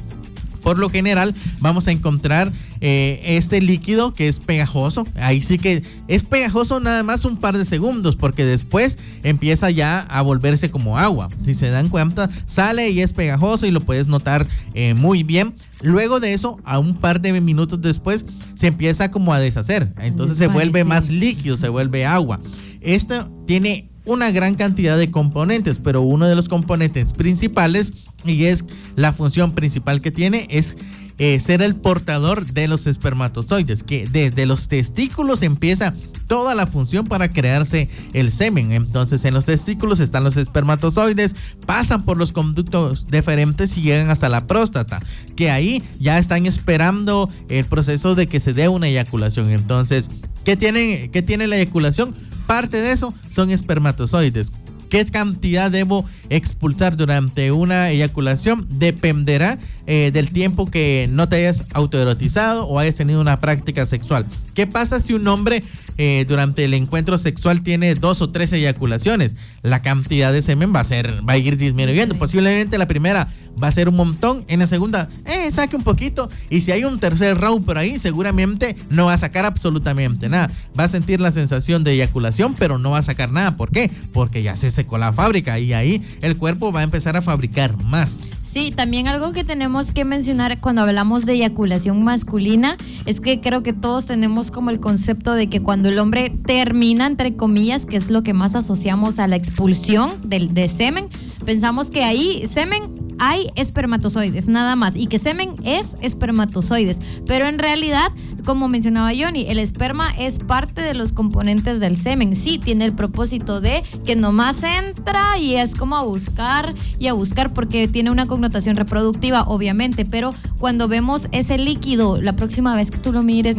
[0.68, 2.52] Por lo general vamos a encontrar
[2.83, 5.09] eh, este líquido que es pegajoso.
[5.14, 10.00] Ahí sí que es pegajoso nada más un par de segundos porque después empieza ya
[10.00, 11.31] a volverse como agua.
[11.42, 15.54] Si se dan cuenta, sale y es pegajoso y lo puedes notar eh, muy bien.
[15.81, 19.94] Luego de eso, a un par de minutos después, se empieza como a deshacer.
[19.98, 22.40] Entonces se vuelve más líquido, se vuelve agua.
[22.83, 27.92] Esto tiene una gran cantidad de componentes, pero uno de los componentes principales
[28.25, 28.64] y es
[28.97, 30.77] la función principal que tiene es
[31.18, 35.92] eh, ser el portador de los espermatozoides, que desde los testículos empieza
[36.27, 38.73] toda la función para crearse el semen.
[38.73, 44.29] Entonces en los testículos están los espermatozoides, pasan por los conductos diferentes y llegan hasta
[44.29, 45.03] la próstata,
[45.37, 49.51] que ahí ya están esperando el proceso de que se dé una eyaculación.
[49.51, 50.09] Entonces,
[50.48, 52.14] ¿qué tiene, qué tiene la eyaculación?
[52.46, 54.50] Parte de eso son espermatozoides.
[54.88, 58.66] ¿Qué cantidad debo expulsar durante una eyaculación?
[58.70, 64.24] Dependerá eh, del tiempo que no te hayas autoerotizado o hayas tenido una práctica sexual.
[64.59, 65.62] ¿Qué pasa si un hombre
[65.99, 69.37] eh, durante el encuentro sexual tiene dos o tres eyaculaciones?
[69.62, 72.16] La cantidad de semen va a ser, va a ir disminuyendo.
[72.18, 73.29] Posiblemente la primera
[73.62, 76.29] va a ser un montón, en la segunda, eh, saque un poquito.
[76.51, 80.51] Y si hay un tercer round por ahí, seguramente no va a sacar absolutamente nada.
[80.79, 83.57] Va a sentir la sensación de eyaculación, pero no va a sacar nada.
[83.57, 83.92] ¿Por qué?
[84.12, 87.81] Porque ya se secó la fábrica y ahí el cuerpo va a empezar a fabricar
[87.85, 88.25] más.
[88.42, 93.62] Sí, también algo que tenemos que mencionar cuando hablamos de eyaculación masculina es que creo
[93.62, 97.96] que todos tenemos como el concepto de que cuando el hombre termina, entre comillas, que
[97.96, 101.08] es lo que más asociamos a la expulsión del, de semen,
[101.44, 104.96] pensamos que ahí semen hay espermatozoides, nada más.
[104.96, 106.98] Y que semen es espermatozoides.
[107.26, 108.12] Pero en realidad,
[108.44, 112.37] como mencionaba Johnny, el esperma es parte de los componentes del semen.
[112.37, 117.12] Sí, tiene el propósito de que nomás entra y es como a buscar y a
[117.12, 120.04] buscar porque tiene una connotación reproductiva, obviamente.
[120.04, 123.57] Pero cuando vemos ese líquido, la próxima vez que tú lo mires,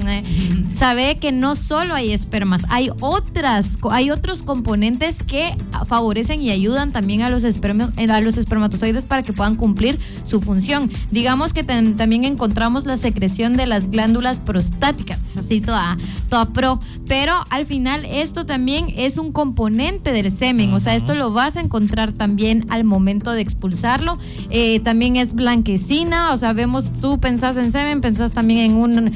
[0.74, 5.56] sabe que no solo hay espermas, hay otras, hay otros componentes que
[5.88, 10.92] favorecen y ayudan también a los, a los espermatozoides para que puedan cumplir su función.
[11.12, 15.98] Digamos que también encontramos la secreción de las glándulas estáticas, así toda,
[16.30, 16.80] toda pro.
[17.08, 21.58] Pero al final esto también es un componente del semen, o sea, esto lo vas
[21.58, 24.18] a encontrar también al momento de expulsarlo.
[24.50, 29.14] Eh, también es blanquecina, o sea, vemos, tú pensás en semen, pensás también en un,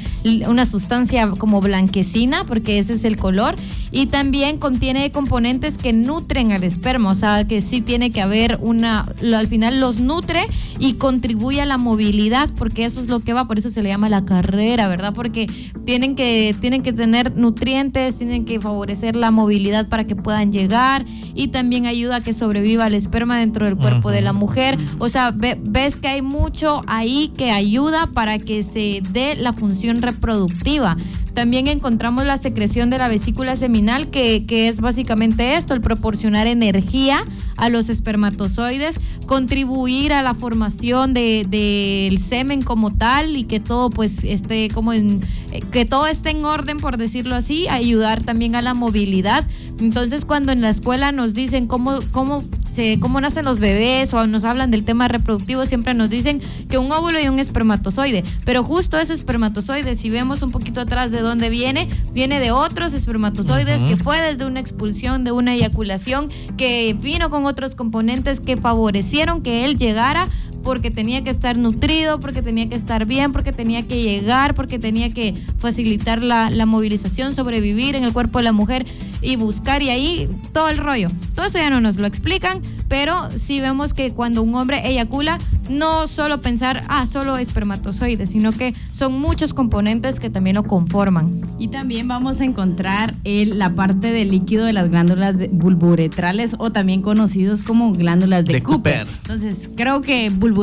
[0.48, 3.56] una sustancia como blanquecina, porque ese es el color.
[3.90, 8.58] Y también contiene componentes que nutren al esperma, o sea, que sí tiene que haber
[8.60, 10.46] una, al final los nutre
[10.78, 13.88] y contribuye a la movilidad, porque eso es lo que va, por eso se le
[13.88, 15.12] llama la carrera, ¿verdad?
[15.14, 15.46] Porque
[15.84, 21.04] tienen que, tienen que tener nutrientes, tienen que favorecer la movilidad para que puedan llegar
[21.34, 24.78] y también ayuda a que sobreviva el esperma dentro del cuerpo de la mujer.
[24.98, 30.02] O sea, ves que hay mucho ahí que ayuda para que se dé la función
[30.02, 30.96] reproductiva.
[31.34, 37.24] También encontramos la secreción de la vesícula seminal, que, es básicamente esto, el proporcionar energía
[37.56, 43.90] a los espermatozoides, contribuir a la formación del de, semen como tal y que todo
[43.90, 45.22] pues esté como en,
[45.52, 49.44] eh, que todo esté en orden, por decirlo así, ayudar también a la movilidad.
[49.80, 54.26] Entonces, cuando en la escuela nos dicen cómo, cómo, se, cómo nacen los bebés o
[54.26, 58.22] nos hablan del tema reproductivo, siempre nos dicen que un óvulo y un espermatozoide.
[58.44, 62.94] Pero justo ese espermatozoide, si vemos un poquito atrás de dónde viene, viene de otros
[62.94, 68.56] espermatozoides que fue desde una expulsión, de una eyaculación, que vino con otros componentes que
[68.56, 70.28] favorecieron que él llegara cara
[70.64, 74.78] porque tenía que estar nutrido, porque tenía que estar bien, porque tenía que llegar, porque
[74.78, 78.86] tenía que facilitar la, la, movilización, sobrevivir en el cuerpo de la mujer
[79.20, 81.08] y buscar y ahí todo el rollo.
[81.34, 85.38] Todo eso ya no nos lo explican, pero sí vemos que cuando un hombre eyacula,
[85.68, 91.40] no solo pensar, ah, solo espermatozoides, sino que son muchos componentes que también lo conforman.
[91.58, 96.70] Y también vamos a encontrar el, la parte del líquido de las glándulas bulburetrales o
[96.70, 99.06] también conocidos como glándulas de, Cooper.
[99.22, 100.53] Entonces, creo que bulburetrales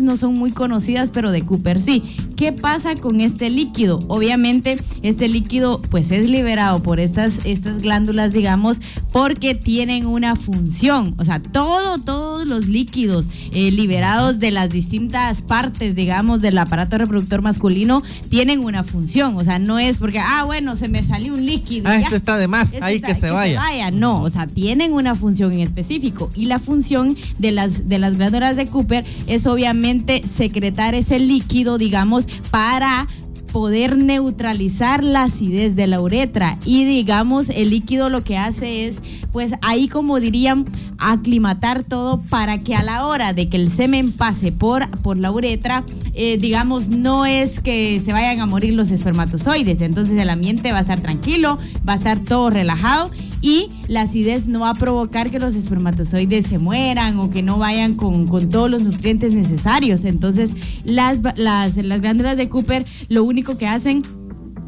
[0.00, 2.02] no son muy conocidas, pero de Cooper sí.
[2.36, 4.00] ¿Qué pasa con este líquido?
[4.08, 8.80] Obviamente, este líquido pues es liberado por estas, estas glándulas, digamos,
[9.12, 11.14] porque tienen una función.
[11.18, 16.98] O sea, todo, todos los líquidos eh, liberados de las distintas partes, digamos, del aparato
[16.98, 19.36] reproductor masculino tienen una función.
[19.36, 21.88] O sea, no es porque, ah, bueno, se me salió un líquido.
[21.88, 23.60] Ah, este está de más, este ahí que, se, vaya.
[23.60, 23.90] vaya.
[23.90, 26.30] No, o sea, tienen una función en específico.
[26.34, 31.78] Y la función de las, de las glándulas de Cooper es obviamente secretar ese líquido,
[31.78, 33.06] digamos, para
[33.50, 36.58] poder neutralizar la acidez de la uretra.
[36.64, 39.02] Y digamos el líquido lo que hace es
[39.32, 40.66] pues ahí como dirían
[40.98, 45.30] aclimatar todo para que a la hora de que el semen pase por, por la
[45.30, 49.80] uretra eh, digamos no es que se vayan a morir los espermatozoides.
[49.80, 54.46] Entonces el ambiente va a estar tranquilo va a estar todo relajado y la acidez
[54.46, 58.70] no va a provocar que los espermatozoides se mueran o que no vayan con, todos
[58.70, 60.04] los nutrientes necesarios.
[60.04, 60.52] Entonces,
[60.84, 64.02] las, las, las glándulas de Cooper lo único que hacen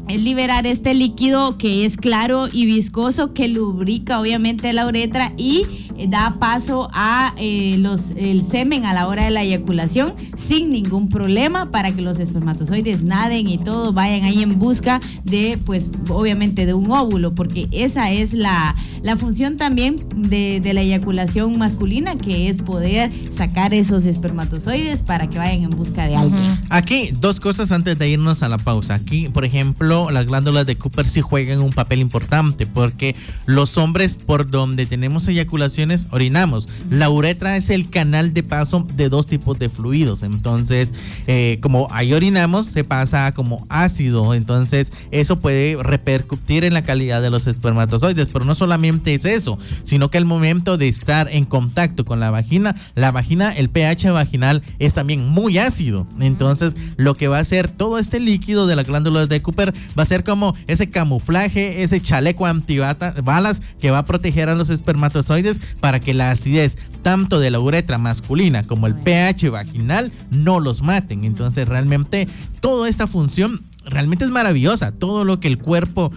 [0.09, 5.65] es liberar este líquido que es claro y viscoso que lubrica obviamente la uretra y
[6.09, 11.09] da paso a eh, los, el semen a la hora de la eyaculación sin ningún
[11.09, 16.65] problema para que los espermatozoides naden y todo vayan ahí en busca de pues obviamente
[16.65, 22.17] de un óvulo porque esa es la, la función también de, de la eyaculación masculina
[22.17, 26.59] que es poder sacar esos espermatozoides para que vayan en busca de alguien.
[26.69, 28.95] Aquí dos cosas antes de irnos a la pausa.
[28.95, 34.17] Aquí por ejemplo las glándulas de Cooper sí juegan un papel importante porque los hombres
[34.17, 36.67] por donde tenemos eyaculaciones orinamos.
[36.89, 40.23] La uretra es el canal de paso de dos tipos de fluidos.
[40.23, 40.93] Entonces,
[41.27, 44.33] eh, como ahí orinamos, se pasa como ácido.
[44.33, 48.29] Entonces, eso puede repercutir en la calidad de los espermatozoides.
[48.29, 52.31] Pero no solamente es eso, sino que al momento de estar en contacto con la
[52.31, 56.07] vagina, la vagina, el pH vaginal es también muy ácido.
[56.19, 60.03] Entonces, lo que va a hacer todo este líquido de las glándulas de Cooper va
[60.03, 65.61] a ser como ese camuflaje, ese chaleco antibalas que va a proteger a los espermatozoides
[65.79, 70.81] para que la acidez tanto de la uretra masculina como el pH vaginal no los
[70.81, 71.23] maten.
[71.23, 72.27] Entonces realmente
[72.59, 74.91] toda esta función realmente es maravillosa.
[74.91, 76.11] Todo lo que el cuerpo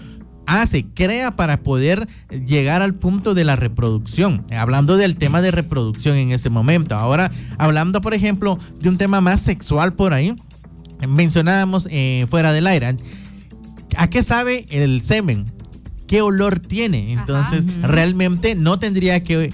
[0.46, 4.44] hace, crea para poder llegar al punto de la reproducción.
[4.56, 6.94] Hablando del tema de reproducción en este momento.
[6.94, 10.34] Ahora, hablando, por ejemplo, de un tema más sexual por ahí,
[11.06, 12.96] mencionábamos eh, fuera del aire.
[13.96, 15.52] ¿A qué sabe el semen?
[16.06, 17.12] ¿Qué olor tiene?
[17.12, 19.52] Entonces, realmente no tendría que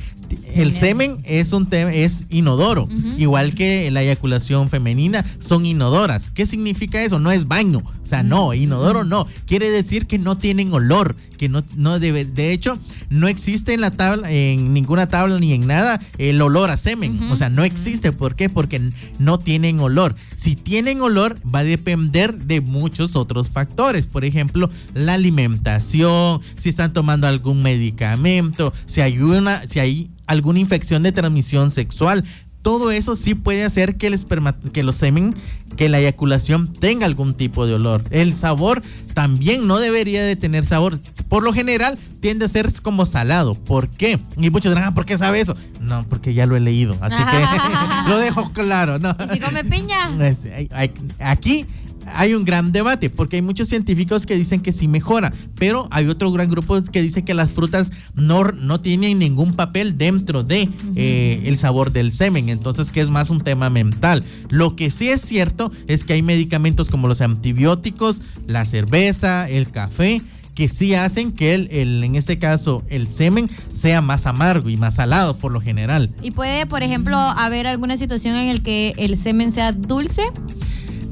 [0.55, 2.89] el semen es un tema, es inodoro,
[3.19, 6.31] igual que la eyaculación femenina son inodoras.
[6.31, 7.19] ¿Qué significa eso?
[7.19, 9.27] No es baño, o sea, no, inodoro no.
[9.47, 12.79] Quiere decir que no tienen olor, que no, no debe, de hecho,
[13.11, 17.31] no existe en la tabla, en ninguna tabla ni en nada el olor a semen.
[17.31, 18.13] O sea, no existe.
[18.13, 18.49] ¿Por qué?
[18.49, 20.15] Porque no tienen olor.
[20.35, 24.07] Si tienen olor, va a depender de muchos otros factores.
[24.07, 30.59] Por ejemplo, la alimentación, si están tomando algún medicamento, si hay una, si hay alguna
[30.59, 32.25] infección de transmisión sexual.
[32.63, 35.35] Todo eso sí puede hacer que el esperma, que los semen,
[35.77, 38.05] que la eyaculación tenga algún tipo de olor.
[38.11, 38.83] El sabor
[39.15, 40.99] también no debería de tener sabor.
[41.29, 43.55] Por lo general tiende a ser como salado.
[43.55, 44.21] ¿Por qué?
[44.37, 45.57] Y muchos dirán, ah, ¿por qué sabe eso?
[45.81, 46.97] No, porque ya lo he leído.
[47.01, 48.99] Así que lo dejo claro.
[49.01, 49.17] ¿no?
[49.29, 50.11] ¿Y si come piña?
[51.19, 51.67] Aquí
[52.07, 56.07] hay un gran debate porque hay muchos científicos que dicen que sí mejora, pero hay
[56.07, 60.69] otro gran grupo que dice que las frutas no, no tienen ningún papel dentro de
[60.97, 64.25] eh, el sabor del semen, entonces que es más un tema mental.
[64.51, 69.71] Lo que sí es cierto es que hay medicamentos como los antibióticos, la cerveza, el
[69.71, 70.23] café
[70.55, 74.77] que sí hacen que el, el, en este caso el semen sea más amargo y
[74.77, 76.11] más salado por lo general.
[76.23, 80.25] ¿Y puede, por ejemplo, haber alguna situación en la que el semen sea dulce?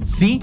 [0.05, 0.43] Sí,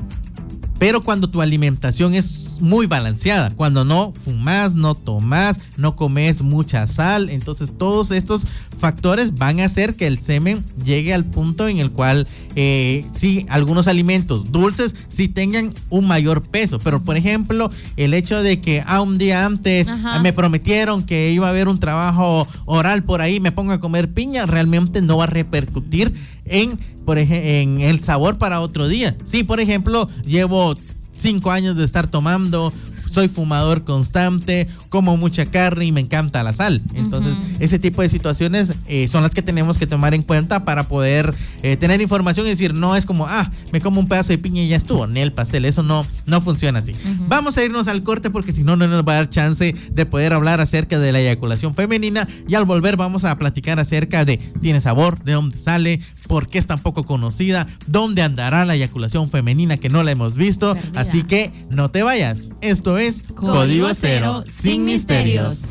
[0.80, 6.88] pero cuando tu alimentación es muy balanceada, cuando no fumas, no tomas, no comes mucha
[6.88, 8.48] sal, entonces todos estos
[8.80, 13.46] factores van a hacer que el semen llegue al punto en el cual eh, sí,
[13.50, 18.82] algunos alimentos dulces sí tengan un mayor peso, pero por ejemplo, el hecho de que
[18.82, 19.92] a ah, un día antes
[20.22, 24.14] me prometieron que iba a haber un trabajo oral por ahí, me pongo a comer
[24.14, 26.14] piña, realmente no va a repercutir
[26.46, 29.16] en, por en el sabor para otro día.
[29.24, 30.76] Sí, por ejemplo, llevo
[31.18, 32.72] cinco años de estar tomando
[33.08, 36.82] soy fumador constante, como mucha carne y me encanta la sal.
[36.94, 40.88] Entonces, ese tipo de situaciones eh, son las que tenemos que tomar en cuenta para
[40.88, 41.34] poder
[41.64, 44.62] eh, tener información y decir, no es como, ah, me como un pedazo de piña
[44.62, 46.94] y ya estuvo, ni el pastel, eso no, no funciona así.
[47.28, 50.06] Vamos a irnos al corte porque si no, no nos va a dar chance de
[50.06, 54.38] poder hablar acerca de la eyaculación femenina y al volver vamos a platicar acerca de,
[54.38, 59.30] tiene sabor, de dónde sale, por qué es tan poco conocida, dónde andará la eyaculación
[59.30, 60.76] femenina que no la hemos visto.
[60.96, 62.50] Así que no te vayas.
[62.62, 65.62] Esto es Código Cero, sin misterios.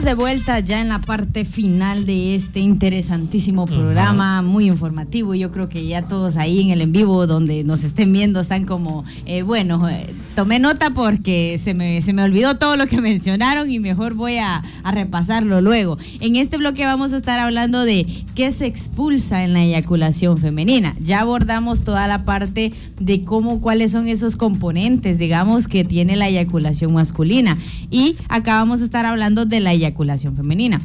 [0.00, 5.34] Estamos de vuelta ya en la parte final de este interesantísimo programa, muy informativo.
[5.34, 8.64] Yo creo que ya todos ahí en el en vivo donde nos estén viendo están
[8.64, 12.98] como, eh, bueno, eh, tomé nota porque se me, se me olvidó todo lo que
[13.02, 15.98] mencionaron y mejor voy a, a, repasarlo luego.
[16.20, 20.96] En este bloque vamos a estar hablando de qué se expulsa en la eyaculación femenina.
[21.00, 26.28] Ya abordamos toda la parte de cómo, cuáles son esos componentes, digamos, que tiene la
[26.28, 27.58] eyaculación masculina.
[27.90, 29.89] Y acá vamos a estar hablando de la eyaculación
[30.36, 30.80] femenina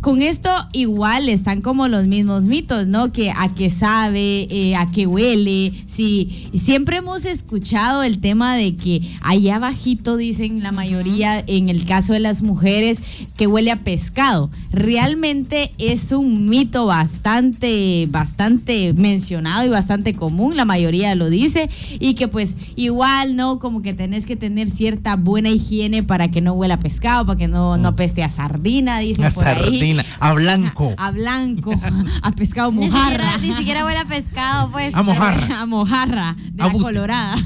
[0.00, 3.12] con esto igual están como los mismos mitos, ¿no?
[3.12, 5.72] Que a qué sabe, eh, a qué huele.
[5.86, 11.84] Sí, siempre hemos escuchado el tema de que allá abajito dicen la mayoría, en el
[11.84, 13.02] caso de las mujeres,
[13.36, 14.50] que huele a pescado.
[14.70, 22.14] Realmente es un mito bastante, bastante mencionado y bastante común, la mayoría lo dice, y
[22.14, 23.58] que pues igual, ¿no?
[23.58, 27.38] Como que tenés que tener cierta buena higiene para que no huela a pescado, para
[27.38, 27.96] que no, no mm.
[27.96, 29.89] peste a sardina, dicen por ahí
[30.20, 30.94] a blanco.
[31.00, 31.72] A blanco,
[32.22, 33.38] a pescado mojarra.
[33.38, 34.94] Ni siquiera, huele a pescado, pues.
[34.94, 35.60] A mojarra.
[35.60, 37.36] A mojarra, de la colorada.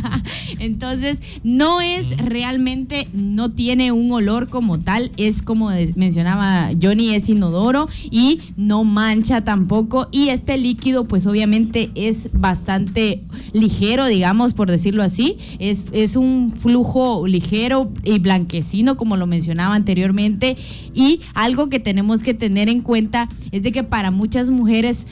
[0.58, 7.28] Entonces, no es realmente, no tiene un olor como tal, es como mencionaba Johnny, es
[7.28, 10.08] inodoro y no mancha tampoco.
[10.10, 13.22] Y este líquido, pues obviamente es bastante
[13.52, 15.36] ligero, digamos, por decirlo así.
[15.58, 20.56] Es, es un flujo ligero y blanquecino, como lo mencionaba anteriormente.
[20.94, 25.06] Y algo que tenemos que tener en cuenta es de que para muchas mujeres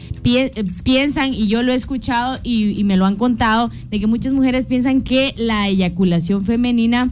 [0.83, 4.33] piensan, y yo lo he escuchado y, y me lo han contado, de que muchas
[4.33, 7.11] mujeres piensan que la eyaculación femenina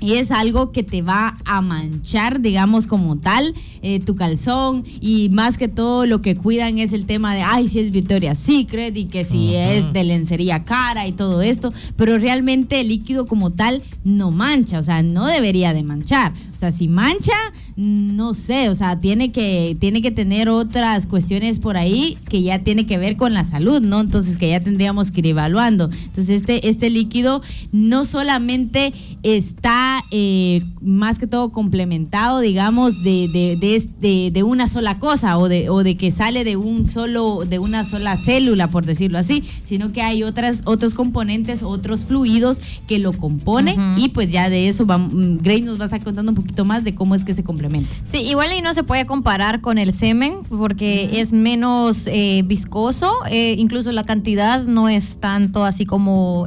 [0.00, 4.84] y es algo que te va a manchar, digamos, como tal, eh, tu calzón.
[5.00, 8.38] Y más que todo, lo que cuidan es el tema de, ay, si es Victoria's
[8.38, 11.72] Secret y que si es de lencería cara y todo esto.
[11.96, 16.32] Pero realmente el líquido como tal no mancha, o sea, no debería de manchar.
[16.54, 17.32] O sea, si mancha,
[17.76, 22.60] no sé, o sea, tiene que, tiene que tener otras cuestiones por ahí que ya
[22.60, 24.00] tiene que ver con la salud, ¿no?
[24.00, 25.90] Entonces, que ya tendríamos que ir evaluando.
[25.92, 27.42] Entonces, este, este líquido
[27.72, 28.92] no solamente
[29.22, 33.56] está eh, más que todo complementado, digamos, de, de,
[34.00, 37.58] de, de, una sola cosa o de, o de que sale de un solo, de
[37.58, 42.98] una sola célula, por decirlo así, sino que hay otras, otros componentes, otros fluidos que
[42.98, 46.32] lo componen y pues ya de eso va, mm, Grace nos va a estar contando
[46.32, 47.90] un poquito más de cómo es que se complementa.
[48.10, 53.12] Sí, igual y no se puede comparar con el semen porque es menos eh, viscoso,
[53.30, 56.46] eh, incluso la cantidad no es tanto así como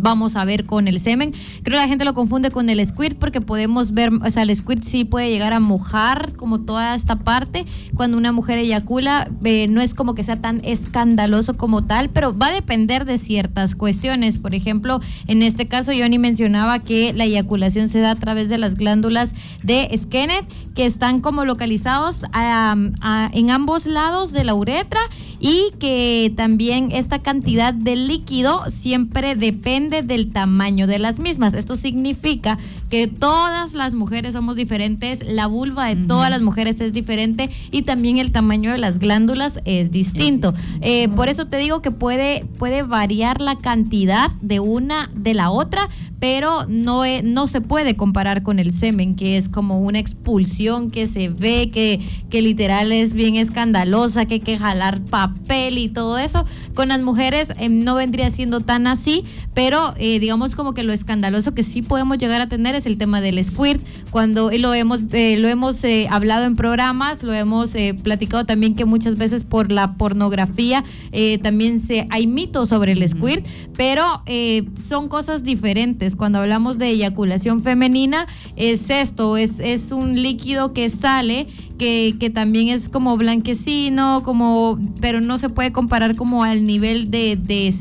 [0.00, 1.32] vamos a ver con el semen.
[1.62, 4.54] Creo que la gente lo confunde con el squirt porque podemos ver, o sea, el
[4.54, 7.64] squirt sí puede llegar a mojar como toda esta parte.
[7.94, 12.36] Cuando una mujer eyacula, eh, no es como que sea tan escandaloso como tal, pero
[12.36, 14.38] va a depender de ciertas cuestiones.
[14.38, 18.58] Por ejemplo, en este caso, Johnny mencionaba que la eyaculación se da a través de
[18.58, 22.22] las glándulas de Skenet, que están como localizados
[23.32, 25.00] en ambos lados de la uretra
[25.40, 31.54] y que también esta cantidad de líquido siempre depende del tamaño de las mismas.
[31.54, 32.58] Esto significa
[32.90, 37.82] que todas las mujeres somos diferentes, la vulva de todas las mujeres es diferente y
[37.82, 40.54] también el tamaño de las glándulas es distinto.
[40.80, 45.50] Eh, por eso te digo que puede, puede variar la cantidad de una de la
[45.50, 45.88] otra,
[46.20, 51.06] pero no, no se puede comparar con el semen, que es como una expulsión que
[51.06, 56.18] se ve, que, que literal es bien escandalosa, que hay que jalar papel y todo
[56.18, 56.44] eso.
[56.74, 60.92] Con las mujeres eh, no vendría siendo tan así, pero eh, digamos como que lo
[60.92, 65.00] escandaloso que sí podemos llegar a tener es el tema del squirt, cuando lo hemos,
[65.12, 69.94] eh, lo hemos hablado en programas, lo hemos platicado también que muchas veces por la
[69.94, 70.84] pornografía
[71.42, 73.46] también se, hay mitos sobre el squirt,
[73.76, 74.22] pero
[74.74, 80.90] son cosas diferentes cuando hablamos de eyaculación femenina, es esto, es, es un líquido que
[80.90, 81.46] sale
[81.78, 87.38] que, también es como blanquecino, como, pero no se puede comparar como al nivel de,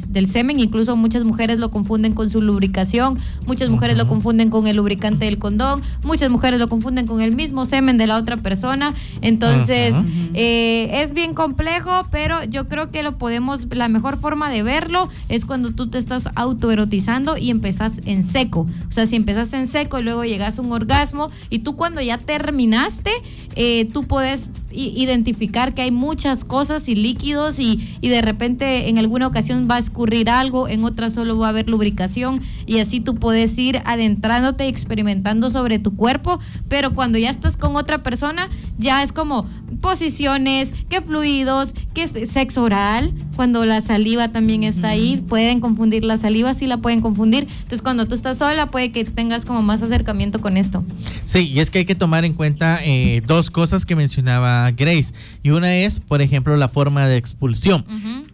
[0.07, 0.59] del semen.
[0.59, 5.25] Incluso muchas mujeres lo confunden con su lubricación, muchas mujeres lo confunden con el lubricante
[5.25, 8.93] del condón, muchas mujeres lo confunden con el mismo semen de la otra persona.
[9.21, 9.93] Entonces,
[10.33, 15.09] eh, es bien complejo, pero yo creo que lo podemos, la mejor forma de verlo
[15.29, 18.67] es cuando tú te estás autoerotizando y empezás en seco.
[18.87, 22.01] O sea, si empezás en seco y luego llegas a un orgasmo y tú cuando
[22.01, 23.11] ya terminaste,
[23.55, 28.97] eh, tú puedes identificar que hay muchas cosas y líquidos y, y, de repente en
[28.97, 32.99] alguna ocasión va a escurrir algo, en otra solo va a haber lubricación y así
[32.99, 38.03] tú puedes ir adentrándote y experimentando sobre tu cuerpo, pero cuando ya estás con otra
[38.03, 39.47] persona ya es como
[39.81, 46.17] posiciones, qué fluidos, qué sexo oral, cuando la saliva también está ahí, pueden confundir la
[46.17, 49.81] saliva, sí la pueden confundir, entonces cuando tú estás sola puede que tengas como más
[49.81, 50.83] acercamiento con esto.
[51.25, 55.13] Sí, y es que hay que tomar en cuenta eh, dos cosas que mencionaba Grace.
[55.43, 57.85] Y una es, por ejemplo, la forma de expulsión.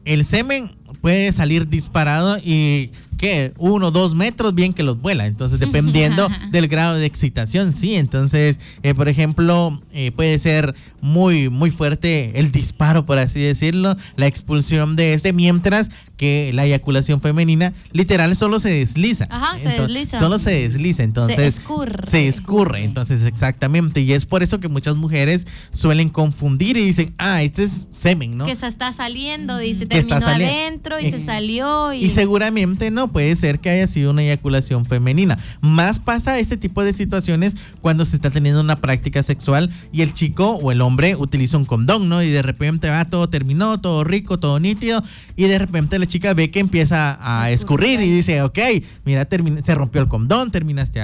[0.06, 0.72] El semen
[1.02, 2.92] puede salir disparado y
[3.24, 5.28] que uno, dos metros, bien que los vuela.
[5.28, 7.96] Entonces, dependiendo del grado de excitación, sí.
[7.96, 13.96] Entonces, eh, por ejemplo, eh, puede ser muy, muy fuerte el disparo, por así decirlo,
[14.18, 19.28] la expulsión de este, mientras que la eyaculación femenina literal solo se desliza.
[19.30, 20.20] Ajá, se desliza.
[20.20, 21.38] Solo se desliza, entonces.
[21.38, 22.06] Se escurre.
[22.06, 24.02] Se escurre, entonces exactamente.
[24.02, 28.38] Y es por eso que muchas mujeres suelen confundir y dicen, ah, este es semen,
[28.38, 28.46] ¿no?
[28.46, 31.94] Que se está saliendo, dice, terminó adentro y se salió.
[31.94, 32.06] Y...
[32.06, 35.38] y seguramente no, puede ser que haya sido una eyaculación femenina.
[35.62, 40.14] Más pasa este tipo de situaciones cuando se está teniendo una práctica sexual y el
[40.14, 42.22] chico o el hombre utiliza un condón, ¿no?
[42.22, 45.04] Y de repente va, ah, todo terminó, todo rico, todo nítido,
[45.36, 48.60] y de repente la chica ve que empieza a escurrir y dice, ok,
[49.06, 49.28] mira,
[49.64, 51.02] se rompió el condón, terminaste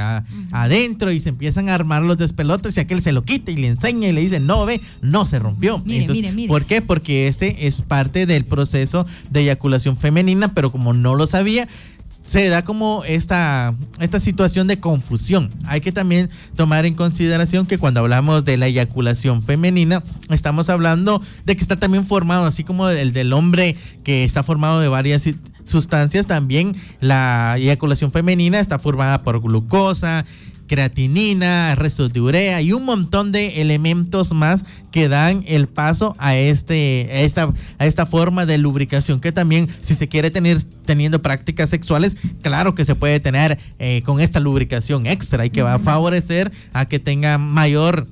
[0.51, 3.67] adentro y se empiezan a armar los despelotes y aquel se lo quita y le
[3.67, 5.81] enseña y le dice, no, ve, no se rompió.
[5.87, 6.81] Entonces, ¿Por qué?
[6.81, 11.67] Porque este es parte del proceso de eyaculación femenina, pero como no lo sabía,
[12.09, 15.51] se da como esta, esta situación de confusión.
[15.65, 21.21] Hay que también tomar en consideración que cuando hablamos de la eyaculación femenina, estamos hablando
[21.45, 25.29] de que está también formado, así como el del hombre que está formado de varias
[25.63, 30.25] sustancias, también la eyaculación femenina está formada por glucosa,
[30.69, 36.37] creatinina, restos de urea y un montón de elementos más que dan el paso a
[36.37, 41.21] este a esta a esta forma de lubricación que también si se quiere tener teniendo
[41.21, 45.73] prácticas sexuales claro que se puede tener eh, con esta lubricación extra y que va
[45.73, 48.07] a favorecer a que tenga mayor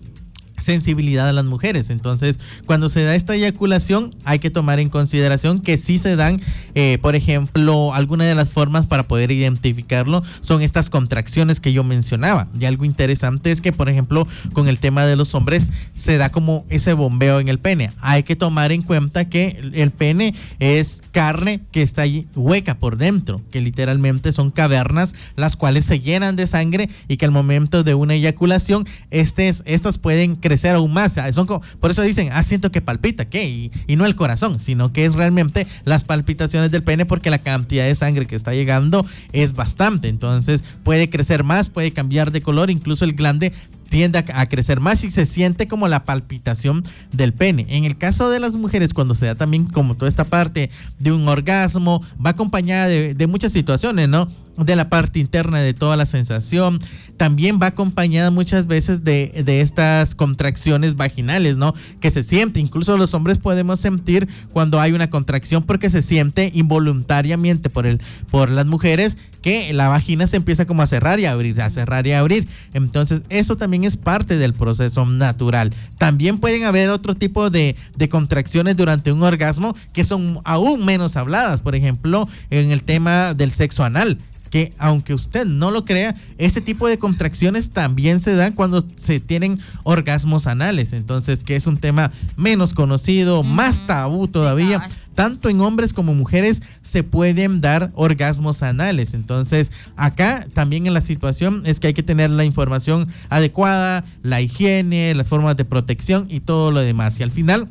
[0.58, 1.90] sensibilidad a las mujeres.
[1.90, 6.42] Entonces, cuando se da esta eyaculación, hay que tomar en consideración que si se dan,
[6.76, 11.84] eh, por ejemplo, alguna de las formas para poder identificarlo son estas contracciones que yo
[11.84, 12.48] mencionaba.
[12.60, 16.32] Y algo interesante es que, por ejemplo, con el tema de los hombres, se da
[16.32, 17.92] como ese bombeo en el pene.
[18.02, 22.98] Hay que tomar en cuenta que el pene es carne que está ahí hueca por
[22.98, 27.84] dentro, que literalmente son cavernas las cuales se llenan de sangre y que al momento
[27.84, 31.20] de una eyaculación, estas pueden crecer aún más.
[31.32, 33.72] Son por eso dicen, ah, siento que palpita, ¿qué?
[33.88, 37.86] Y, no el corazón, sino que es realmente las palpitaciones del pene porque la cantidad
[37.86, 40.08] de sangre que está llegando es bastante.
[40.08, 43.52] Entonces puede crecer más, puede cambiar de color, incluso el glande
[43.90, 47.66] tiende a, crecer más y se siente como la palpitación del pene.
[47.70, 50.70] En el caso de las mujeres, cuando se da también como toda esta parte
[51.00, 54.28] de un orgasmo, va acompañada de, muchas situaciones, ¿no?
[54.58, 56.80] de la parte interna de toda la sensación.
[57.16, 61.76] También va acompañada muchas veces de, de, estas contracciones vaginales, ¿no?
[62.00, 66.52] Que se siente, incluso los hombres podemos sentir cuando hay una contracción porque se siente
[66.56, 71.26] involuntariamente por, el, por las mujeres que la vagina se empieza como a cerrar y
[71.26, 72.48] a abrir, a cerrar y a abrir.
[72.74, 75.74] Entonces, eso también es parte del proceso natural.
[75.98, 81.16] También pueden haber otro tipo de, de contracciones durante un orgasmo que son aún menos
[81.16, 84.18] habladas, por ejemplo, en el tema del sexo anal
[84.50, 89.20] que aunque usted no lo crea, este tipo de contracciones también se dan cuando se
[89.20, 90.94] tienen orgasmos anales.
[90.94, 94.88] Entonces, que es un tema menos conocido, más tabú todavía.
[95.16, 99.16] Tanto en hombres como mujeres se pueden dar orgasmos anales.
[99.16, 104.42] Entonces, acá también en la situación es que hay que tener la información adecuada, la
[104.42, 107.20] higiene, las formas de protección y todo lo demás.
[107.20, 107.68] Y al final,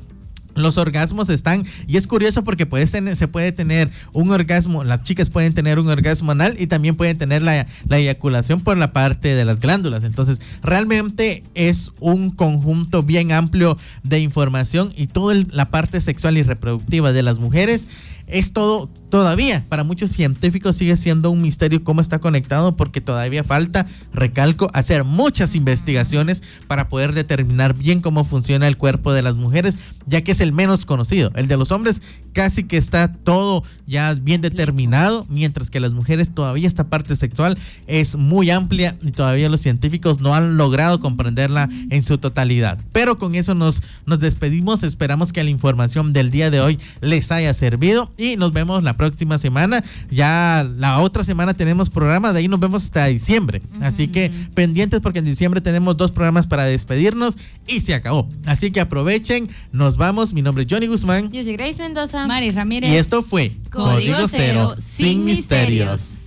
[0.57, 2.67] los orgasmos están, y es curioso porque
[3.15, 7.19] se puede tener un orgasmo, las chicas pueden tener un orgasmo anal y también pueden
[7.19, 10.05] tener la, la eyaculación por la parte de las glándulas.
[10.05, 16.43] Entonces, realmente es un conjunto bien amplio de información y toda la parte sexual y
[16.43, 17.89] reproductiva de las mujeres
[18.27, 23.45] es todo todavía para muchos científicos sigue siendo un misterio cómo está conectado porque todavía
[23.45, 29.37] falta, recalco, hacer muchas investigaciones para poder determinar bien cómo funciona el cuerpo de las
[29.37, 31.31] mujeres, ya que es el menos conocido.
[31.35, 32.03] El de los hombres
[32.33, 37.57] casi que está todo ya bien determinado, mientras que las mujeres todavía esta parte sexual
[37.87, 42.79] es muy amplia y todavía los científicos no han logrado comprenderla en su totalidad.
[42.93, 47.33] Pero con eso nos, nos despedimos, esperamos que la información del día de hoy les
[47.33, 49.83] haya servido y nos vemos la próxima semana.
[50.11, 53.63] Ya la otra semana tenemos programa, de ahí nos vemos hasta diciembre.
[53.81, 58.29] Así que pendientes porque en diciembre tenemos dos programas para despedirnos y se acabó.
[58.47, 60.33] Así que aprovechen, nos vamos.
[60.33, 61.31] Mi nombre es Johnny Guzmán.
[61.31, 62.27] Yo soy Grace Mendoza.
[62.27, 62.91] Mari Ramírez.
[62.91, 66.26] Y esto fue Código, Cero, sin misterios.